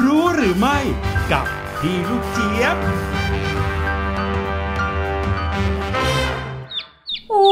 [0.04, 0.78] รู้หรือไม่
[1.32, 1.46] กับ
[1.80, 2.78] พี่ลูกเจี๊ยบ
[7.30, 7.46] โอ้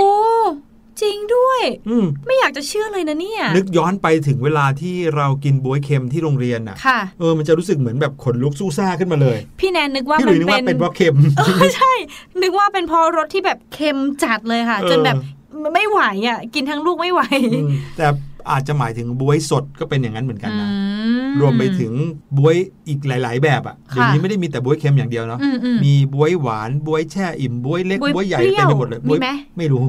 [1.01, 11.93] จริงด้วย อืมไม่อยากจะเชื่อเลยนะเนี่ย นึกย้อนไปถึงเวลาที่เรากินบวยเค็มที่โรงเรียนอะค่ะเออมันจะรู้สึกเหมือนแบบขนลุกสู้ซ่าขึ้นมาเลย พี่แนนนึกว่าพี่หมัลุนยนึกเป็ว่าเป็นนเพราะเค็มเออใช่
[12.41, 15.15] นึกว่าเป็นเพราะรสที่แบบเค็มจัดเลยค่ะเออจนแบบ
[15.73, 17.21] ไม่ไหวอะกินทั้งลูกไม่ไหว
[17.53, 18.07] อืมแต่
[18.51, 21.93] อาจจะหมายถึงบวยสดก็เป็นอย่างนั้นเหมือนกันนะอืรวมไปถึง
[22.37, 22.55] บวย
[22.87, 29.85] อีกหลาย ๆ แบบอะ่ะค่ะเดี๋ยวนี้ไม่ได้มีแต่บวยเค็มอย่างเดียวเนาะอืมอืมมีบวยหวานบวยแช่อิ่มบวยเล็กบ๊วยบวยใหญ่เปรี้ยวเต็มไปหมดเลยมีบ๊วยไหมไม่รู้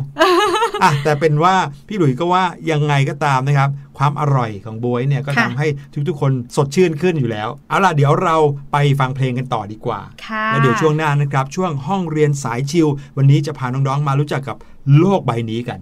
[0.82, 1.54] อะแต่เป็นว่า
[1.88, 5.66] พี่หลุยส์ก็ว่ายังไงก็ตามนะครับ ความอร่อยของบวยเนี่ยก็ค่ะทำให้
[6.08, 8.36] ทุกๆคนสดชื่นขึ้นอยู่แล้ว เอาล่ะเดี๋ยวเรา
[8.72, 14.56] ไปฟังเพลงกันต่อดีกว่าค่ะแล้วเดี๋ยวช่วงหน้านะครับ ช่วงห้องเรียนสายชิลวันนี้จะพาน้องๆมารู้จักกับ
[14.98, 15.78] โลกใบนี้กัน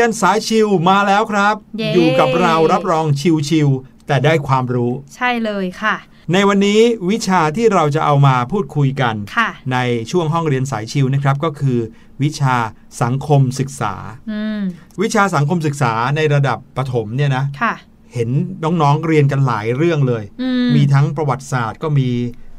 [0.00, 3.06] รียนสายชิวมาแล้วครับเย้อยู่กับเรารับรอง
[3.48, 5.96] ชิวๆแต่ได้ความรู้ ใช่เลยค่ะ
[6.32, 6.80] ในวันนี้
[7.10, 9.78] วิชาที่เราจะเอามาพูดคุยกันค่ะใน
[10.10, 11.78] ช่วงห้องเรียนสายชิวนะครับก็คือ
[12.22, 12.56] วิชา
[13.02, 13.94] สังคมศึกษา
[14.30, 14.60] อืม
[15.02, 17.74] วิชาสังคมศึกษาในระดับประถมเนี่ยนะค่ะ
[18.14, 18.30] เห็น
[18.64, 22.08] น้องๆเรียนกันหลายเรื่องเลยอืมมีทั้งประวัติศาสตร์ก็มี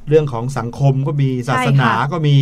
[0.07, 2.35] เรื่องของสังคมก็มีศาสนาใช่ค่ะก็มี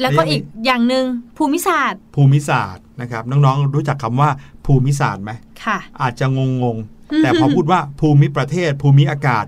[0.00, 1.04] แล้วก็อีกอย่างหนึ่ง
[1.38, 4.30] ภูมิศาสตร์ ภูมิศาสตร์นะครับ น้องๆ รู้จักคำว่า
[4.66, 5.30] ภูมิศาสตร์ไหม
[5.64, 6.26] ค่ะ อาจจะ
[6.62, 9.44] งงๆ แต่พอพูดว่าภูมิประเทศ ภูมิอากาศ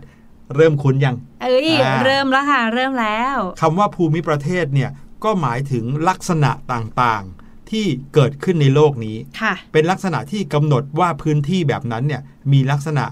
[0.57, 4.91] เริ่มคุ้นยัง เอ้ยอ่าเริ่มแล้วค่ะเริ่มแล้วคำว่าภูมิประเทศเนี่ย
[5.25, 12.23] ก็หมายถึงลักษณะต่างๆที่เกิดขึ้นในโลกนี้ค่ะเป็นลักษณะที่กำหนดว่าพื้นที่แบบนั้นเนี่ย
[12.53, 13.05] มีลักษณะ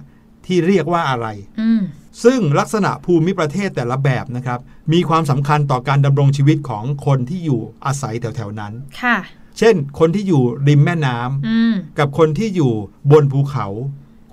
[0.47, 1.27] ที่เรียกว่าอะไร
[1.61, 1.81] อืม
[2.25, 4.61] ซึ่งลักษณะภูมิประเทศแต่ละแบบนะครับ
[4.93, 8.73] มีความสำคัญต่อการดำรงชีวิตของคนที่อยู่อาศัยแถวๆนั้น
[9.03, 9.17] ค่ะ
[9.59, 12.73] เช่น คนที่อยู่ริมแม่น้ำอืมกับคนที่อยู่
[13.13, 13.67] บนภูเขา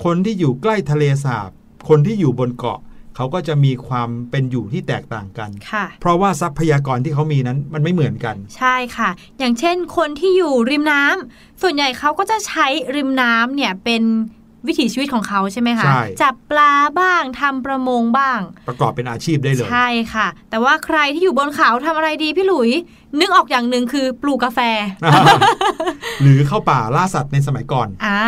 [0.03, 1.49] คนที่อยู่ใกล้ทะเลสาบ
[1.89, 2.79] คนที่อยู่บนเกาะ
[3.15, 9.09] เขาก็จะมีความเป็นอยู่ที่แตกต่างกันค่ะเพราะว่าทรัพยากรที่เขามีนั้นมันไม่เหมือนกัน ใช่ค่ะ
[9.39, 14.03] อย่างเช่นคนที่อยู่ริมน้ำส่วนใหญ่เขาก็จะใช้ริมน้ำเนี่ยเป็น
[14.67, 22.69] วิถีชีวิตของเขาใช่ไหมคะใช่จับปลาบ้างทำประมงบ้าง ประกอบเป็นอาชีพได้เลย ใช่ค่ะ แต่ว่าใครที่อยู่บนเขาทำอะไรดีพี่หลุย
[23.19, 24.59] นึกออกอย่างหนึ่งคือปลูกกาแฟ
[26.21, 28.21] หรือเข้าป่าล่าสัตว์ในสมัยก่อนอ่า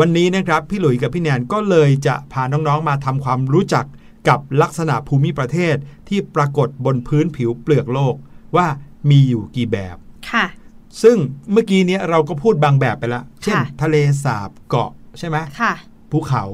[0.00, 3.84] วันนี้นะครับพี่หลุยส์กับพี่แนนก็เลยจะพาน้องๆมาทำความรู้จัก
[4.28, 5.76] กับลักษณะภูมิประเทศ
[6.08, 8.14] ที่ปรากฏบนพื้นผิวเปลือกโลก
[8.56, 8.66] ว่า
[9.10, 9.96] มีอยู่กี่แบบ
[10.30, 10.46] ค่ะ
[11.02, 11.16] ซึ่ง
[11.52, 15.72] เมื่อกี้เนี้ยเราก็พูดบางแบบไปแล้วเช่นค่ะทะเลสาบเกาะ ใช่ไหมค่ะ
[16.12, 16.44] ภูเขา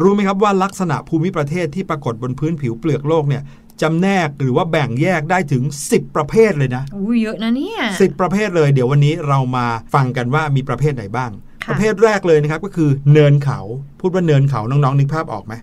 [0.00, 3.42] รู้ไหมครับว่าลักษณะภูมิประเทศที่ปรากฏบนพื้นผิวเปลือกโลกเนี่ย
[3.82, 11.30] จำแนกหรือว่าแบ่งแยกได้ถึง 10 ประเภทเลยนะอู้เยอะนะเนี่ยสิบประเภทเลย เดี๋ยววันนี้เรามาฟังกันว่ามีประเภทไหนบ้าง
[11.64, 13.60] ค่ะประเภทแรกเลยนะครับก็คือเนินเขา
[14.00, 15.54] พูดว่าเนินเขาน้องๆนึกภาพออกไหม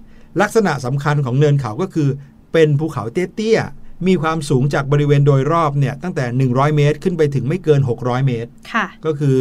[0.41, 2.09] ลักษณะสำคัญของเนินเขาก็คือ
[2.53, 9.37] เป็นภูเขาเตี้ยๆมีความสูงจากบริเวณโดยรอบเนี่ยตั้งแต่ 100 เมตร ขึ้นไปถึงไม่เกิน 600 เมตร ค่ะ ก็คือ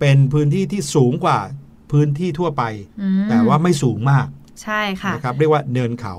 [0.00, 1.38] เป็นพื้นที่ที่สูงกว่า
[1.90, 2.62] พื้นที่ทั่วไป
[3.02, 4.26] อืมแต่ว่าไม่สูงมาก
[4.62, 6.16] ใช่ค่ะนะครับเรียกว่าเนินเขา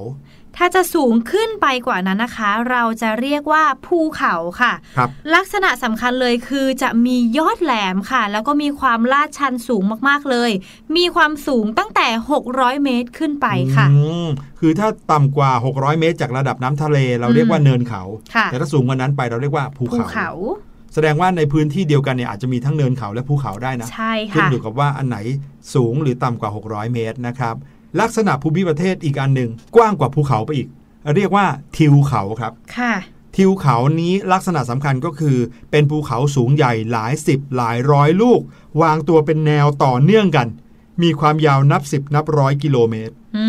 [0.60, 10.52] ถ้าจะสูงขึ้นไปกว่านั้นนะคะ เราจะเรียกว่าภูเขาค่ะครับลักษณะสำคัญเลยคือจะมียอดแหลมค่ะ แล้วก็มีความลาดชันสูงมากๆเลย
[10.98, 12.08] มีความสูงตั้งแต่
[12.46, 14.28] 600 เมตรขึ้นไปค่ะอืม
[14.60, 18.04] คือถ้าต่ำกว่า 600 เมตร จากระดับน้ำทะเล เราเรียกว่าเนินเขา
[18.36, 20.32] ค่ะแต่ถ้าสูงกว่านั้นไปเราเรียกว่าภูภูเขาเขา
[20.94, 25.18] แสดงว่าในพื้นที่เดียวกันเนี่ยอาจจะมีทั้งเนินเขาและภูเขาได้นะใช่ขึ้นค่ะอยู่กับว่าอันไหน
[25.74, 27.56] สูงหรือต่ำกว่า 600 เมตรนะครับ
[28.00, 30.68] ลักษณะภูมิประเทศอีกอันหนึ่งกว้างกว่าภูเขาไปอีก
[31.16, 31.46] เรียกว่า
[31.78, 32.94] ทิวเขาครับค่ะ
[33.36, 35.38] ทิวเขานี้ลักษณะสำคัญก็คือ
[35.72, 38.42] เป็นภูเขาสูงใหญ่หลายสิบหลายร้อยลูก
[38.82, 40.48] วางตัวเป็นแนวต่อเนื่องกัน
[41.04, 43.46] มีความยาวนับสิบนับร้อยกิโลเมตรอื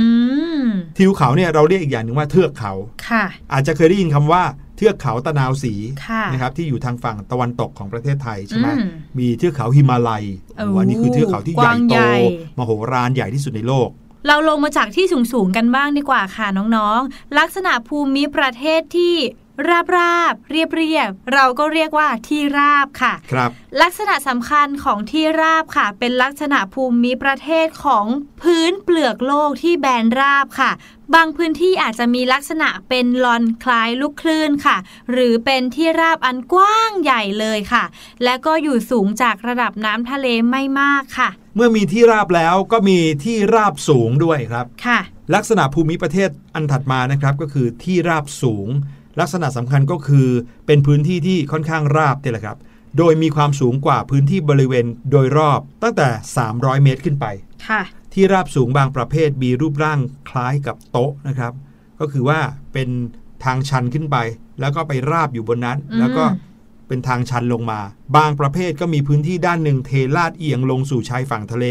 [0.65, 0.67] ม
[0.99, 2.73] ทิวเขาเนี่ยเราเรียกอีกอย่างหนึ่งว่าเทือกเขา
[3.09, 4.43] ค่ะ อาจจะเคยได้ยินคำว่า
[4.79, 5.73] เทือกเขาตะนาวสี
[6.07, 10.25] ค่ะนะครับที่อยู่ทางฝั่งตะวันตกของประเทศไทยใช่ไหมอืมมีเทือกเขาหิมาลัย
[10.57, 12.15] โอ้วันนี้คือเทือกเขาที่ใหญ่กว้างโตใหญ่
[12.59, 13.89] มโหฬารใหญ่ที่สุดในโลก
[14.27, 19.15] เราลงมาจากที่สูงๆกันบ้างดีกว่าค่ะน้องๆ ลักษณะภูมิประเทศที่
[19.67, 23.51] ราบราบเรียบเรียบเราก็เรียกว่าที่ราบค่ะครับ
[23.83, 28.07] ลักษณะสำคัญของที่ราบค่ะ เป็นลักษณะภูมิประเทศของ
[28.43, 30.71] พื้นเปลือกโลกที่แบนราบค่ะ
[31.15, 34.77] บางพื้นที่อาจจะมีลักษณะเป็นลอนคล้ายลูกคลื่นค่ะ
[35.11, 37.85] หรือเป็นที่ราบอันกว้างใหญ่เลยค่ะ
[38.25, 45.01] และก็อยู่สูงจากระดับน้ำทะเลไม่มากค่ะ เมื่อมีที่ราบแล้วก็มีที่ราบสูงด้วยครับค่ะ
[45.35, 48.69] ลักษณะภูมิประเทศอันถัดมานะครับก็คือที่ราบสูง
[49.21, 50.29] ลักษณะสำคัญก็คือ
[50.67, 52.59] เป็นพื้นที่ที่ค่อนข้างราบเนี่ยแหละครับ
[52.99, 56.09] โดยมีความสูงกว่าพื้นที่บริเวณโดยรอบตั้งแต่
[56.47, 57.27] 300 เมตรขึ้นไป
[57.69, 57.83] ค่ะ
[58.13, 61.53] ที่ราบสูงบางประเภทมีรูปร่างคล้ายกับโต๊ะนะครับ
[62.01, 62.41] ก็คือว่า
[62.73, 62.89] เป็น
[63.45, 64.17] ทางชันขึ้นไป
[64.61, 66.25] แล้วก็ไปราบอยู่บนนั้นอืมแล้วก็
[66.89, 67.81] เป็นทางชันลงมา
[68.17, 71.67] บางประเภทก็มีพื้นที่ด้านหนึ่งเทลาดเอียงลงสู่ชายฝั่งทะเล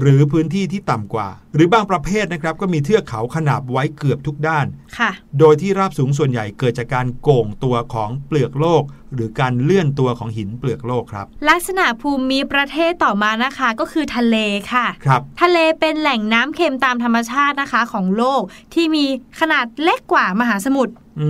[0.00, 4.66] หรือพื้นที่ที่ต่ำกว่า หรือบางประเภทนะครับก็มีเทือกเขาขนาบไว้เกือบทุกด้าน
[4.98, 8.82] ค่ะ โดยที่ราบสูงส่วนใหญ่เกิดจากการโก่งตัวของเปลือกโลก
[9.14, 14.36] หรือการเลื่อนตัวของหินเปลือกโลกครับ ลักษณะภูมิประเทศต่อมานะคะก็คือทะเล
[14.72, 18.42] ค่ะครับทะเลเป็นแหล่งน้ำเค็มตามธรรมชาตินะคะของโลก
[18.74, 19.04] ที่มี
[19.40, 21.28] ขนาดเล็กกว่ามหาสมุทรอื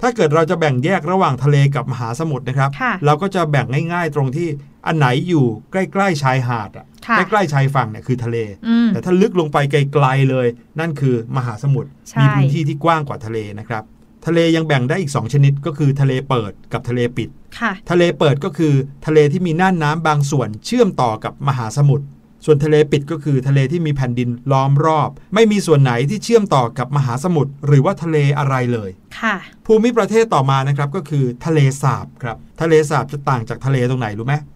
[0.00, 4.48] ถ้าเกิดเราจะแบ่งแยกระหว่างทะเลกับมหาสมุทรนะครับค่ะเราก็จะแบ่งง่าย ๆ ตรงที่
[4.86, 8.36] อันไหนอยู่ใกล้ๆชายหาดอะค่ะใกล้ๆชายฝั่งเนี่ยคือทะเล
[8.68, 10.46] อืมแต่ถ้าลึกลงไปไกลๆเลย
[10.80, 13.84] นั่นคือมหาสมุทรใช่มีพื้นที่ที่กว้างกว่าทะเลนะครับ
[14.26, 17.28] ทะเลยังแบ่งได้อีก 2 ชนิดก็คือทะเลเปิดกับทะเลปิด
[17.60, 18.74] ค่ะทะเลเปิดก็คือ
[19.06, 22.06] ทะเลที่มีน่านน้ำบางส่วนเชื่อมต่อกับมหาสมุทร
[22.44, 29.34] ส่วนทะเลปิดก็คือทะเลที่มีแผ่นดินล้อมรอบ ไม่มีส่วนไหนที่เชื่อมต่อกับมหาสมุทรหรือว่าทะเลอะไรเลยค่ะ
[29.66, 34.40] ภูมิประเทศต่อมานะครับก็คือทะเลสาบครับทะเลสาบจะต่างจากทะเลตรงไหนรู้ไหมอื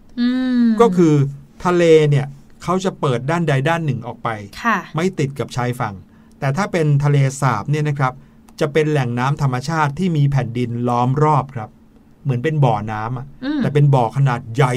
[0.81, 1.13] ก็คือ
[1.65, 2.25] ทะเลเนี่ย
[2.63, 4.29] เขาจะเปิดด้านใดด้านหนึ่งออกไป
[4.63, 5.95] ค่ะไม่ติดกับชายฝั่ง
[6.39, 8.13] แต่ถ้าเป็นทะเลสาบเนี่ยนะครับ
[8.59, 11.69] จะเป็นแหล่งน้ำธรรมชาติที่มีแผ่นดินล้อมรอบครับ
[12.23, 14.73] เหมือนเป็นบ่อน้ำอะอืมแต่เป็นบ่อขนาดใหญ่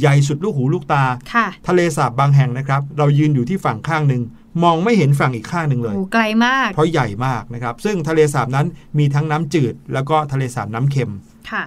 [0.00, 1.04] ใหญ่สุดลูกหูลูกตา
[1.34, 4.22] ค่ะทะเลสาบบางแห่งนะครับ เรายืนอยู่ที่ฝั่งข้างหนึ่ง
[4.62, 8.66] มองไม่เห็นฝั่งอีกข้างหนึ่งเลยโอ้ไกลมาก เพราะใหญ่มากนะครับ ซึ่งทะเลสาบนั้น
[8.98, 11.12] มีทั้งน้ำจืด แล้วก็ทะเลสาบน้ำเค็ม
[11.50, 11.64] ค่ะ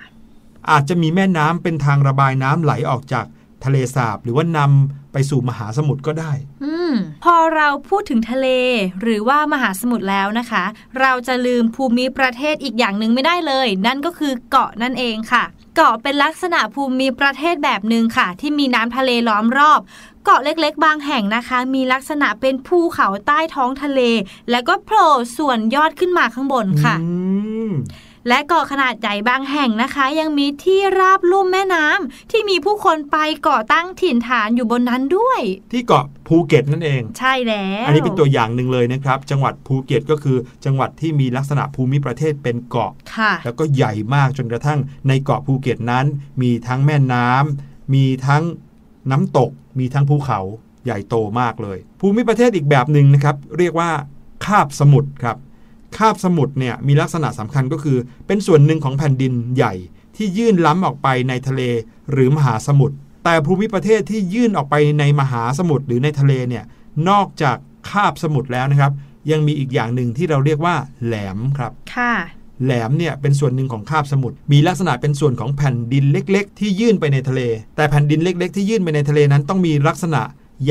[0.69, 3.25] อาจจะมีแม่น้ำเป็นทางระบายน้ำไหลออกจาก
[3.65, 6.31] ทะเลสาบหรือว่านำไปสู่มหาสมุทรก็ได้
[6.63, 6.93] อืม
[7.23, 8.47] พอเราพูดถึงทะเล
[9.01, 10.63] หรือว่ามหาสมุทรแล้วนะคะ
[10.99, 15.43] เราจะลืมภูมิประเทศอีกอย่างหนึ่งไม่ได้เลย นั่นก็คือเกาะนั่นเองค่ะ
[15.75, 19.81] เกาะเป็นลักษณะภูมิประเทศแบบหนึ่งค่ะ ที่มีน้ำทะเลล้อมรอบ
[20.25, 24.01] เกาะเล็กๆ บางแห่งนะคะ มีลักษณะเป็นภูเขาใต้ท้องทะเล
[24.51, 27.11] แล้วก็โผล่ส่วนยอดขึ้นมาข้างบนค่ะอื
[27.69, 27.71] ม
[28.27, 33.17] และเกาะขนาดใหญ่บางแห่งนะคะ ยังมีที่ราบลุ่มแม่น้ำที่มีผู้คนไป
[33.47, 35.41] ก่อตั้งถิ่นฐานอยู่บนนั้นด้วย
[35.73, 46.05] ที่เกาะภูเก็ตนั่นเอง ใช่แล้ว อันนี้เป็นตัวอย่างหนึ่งเลยนะครับ จังหวัดภูเก็ตก็คือ จังหวัดที่มีลักษณะภูมิประเทศเป็นเกาะค่ะแล้วก็ใหญ่มากจนกระทั่งในเกาะภูเก็ตนั้น
[46.41, 48.43] มีทั้งแม่น้ำมีทั้ง
[49.11, 50.39] น้ำตก มีทั้งภูเขา
[50.85, 53.89] ใหญ่โตมากเลย ภูมิประเทศอีกแบบหนึ่งนะครับ เรียกว่า
[54.45, 55.37] คาบสมุทรครับ
[55.97, 59.73] คาบสมุทรเนี่ยมีลักษณะสำคัญก็คือ เป็นส่วนหนึ่งของแผ่นดินใหญ่
[60.15, 61.61] ที่ยื่นล้ำออกไปในทะเล
[62.11, 66.63] หรือมหาสมุทรแต่ภูมิประเทศที่ยื่นออกไปในมหาสมุทรหรือในทะเลเนี่ย
[67.09, 67.57] นอกจาก
[67.89, 68.91] คาบสมุทรแล้วนะครับ
[69.31, 70.75] ยังมีอีกอย่างหนึ่งที่เราเรียกว่า
[71.05, 72.13] แหลมครับค่ะ
[72.63, 77.41] แหลมเนี่ยเป็นส่วนหนึ่งของคาบสมุทรมีลักษณะเป็นส่วนของแผ่นดินเล็ก ๆ ที่ยื่นไปในทะเล
[77.75, 80.21] แต่แผ่นดินเล็ก ๆ ที่ยื่นไปในทะเลนั้นต้องมีลักษณะ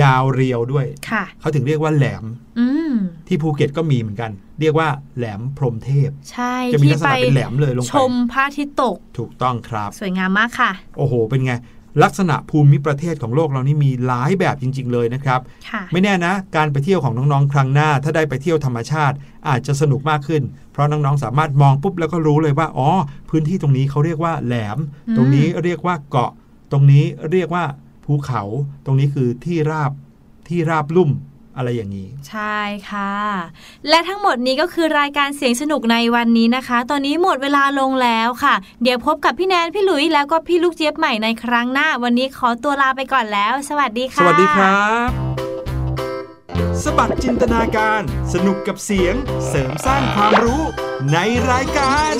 [0.00, 2.24] ยาวเรียวด้วยค่ะเขาถึงเรียกว่าแหลม
[2.58, 2.92] อืม
[3.28, 4.30] ที่ภูเก็ตก็มีเหมือนกัน
[4.60, 11.54] เรียกว่าแหลมพรหมเทพ ใช่จะมีที่ลักษไปณะเป็นแหลมเลยลงชไปมพระอาทิตย์ตก ถูกต้องครับ สวยงามมากค่ะ โอ้โห เป็นไง
[12.02, 19.16] ลักษณะภูมิประเทศของโลกเรานี่มีหลายแบบจริง ๆ เลยนะครับค่ะไม่แน่นะ การไปเที่ยวของน้องๆ ครั้งหน้า ถ้าได้ไปเที่ยวธรรมชาติ
[19.48, 22.88] อาจจะสนุกมากขึ้น เพราะน้องๆ สามารถมองปุ๊บแล้วก็รู้เลยว่า อ๋อ
[23.30, 24.78] พื้นที่ตรงนี้เขาเรียกว่าแหลม
[25.08, 26.30] อืมตรงนี้เรียกว่าเกาะ
[26.72, 27.64] ตรงนี้เรียกว่า
[28.10, 28.42] ภูเขา
[28.84, 29.92] ตรงนี้คือที่ราบ
[30.48, 31.10] ที่ราบลุ่ม
[31.56, 32.58] อะไรอย่างนี้ ใช่
[32.90, 33.14] ค่ะ
[33.88, 45.10] และทั้งหมดนี้ก็คือรายการเสียงสนุกในวันนี้นะคะ ตอนนี้หมดเวลาลงแล้วค่ะ เดี๋ยวพบกับพี่แนนพี่หลุยแล้วก็พี่ลูกเจี๊ยบใหม่ในครั้งหน้า วันนี้ขอตัวลาไปก่อนแล้ว สวัสดีสค่ะวัสดีครับ
[46.82, 48.02] สบัดจินตนาการ
[48.32, 49.14] สนุกกับเสียง
[49.48, 50.62] เสริมสร้างความรู้
[51.12, 51.18] ใน
[51.50, 52.14] รายการ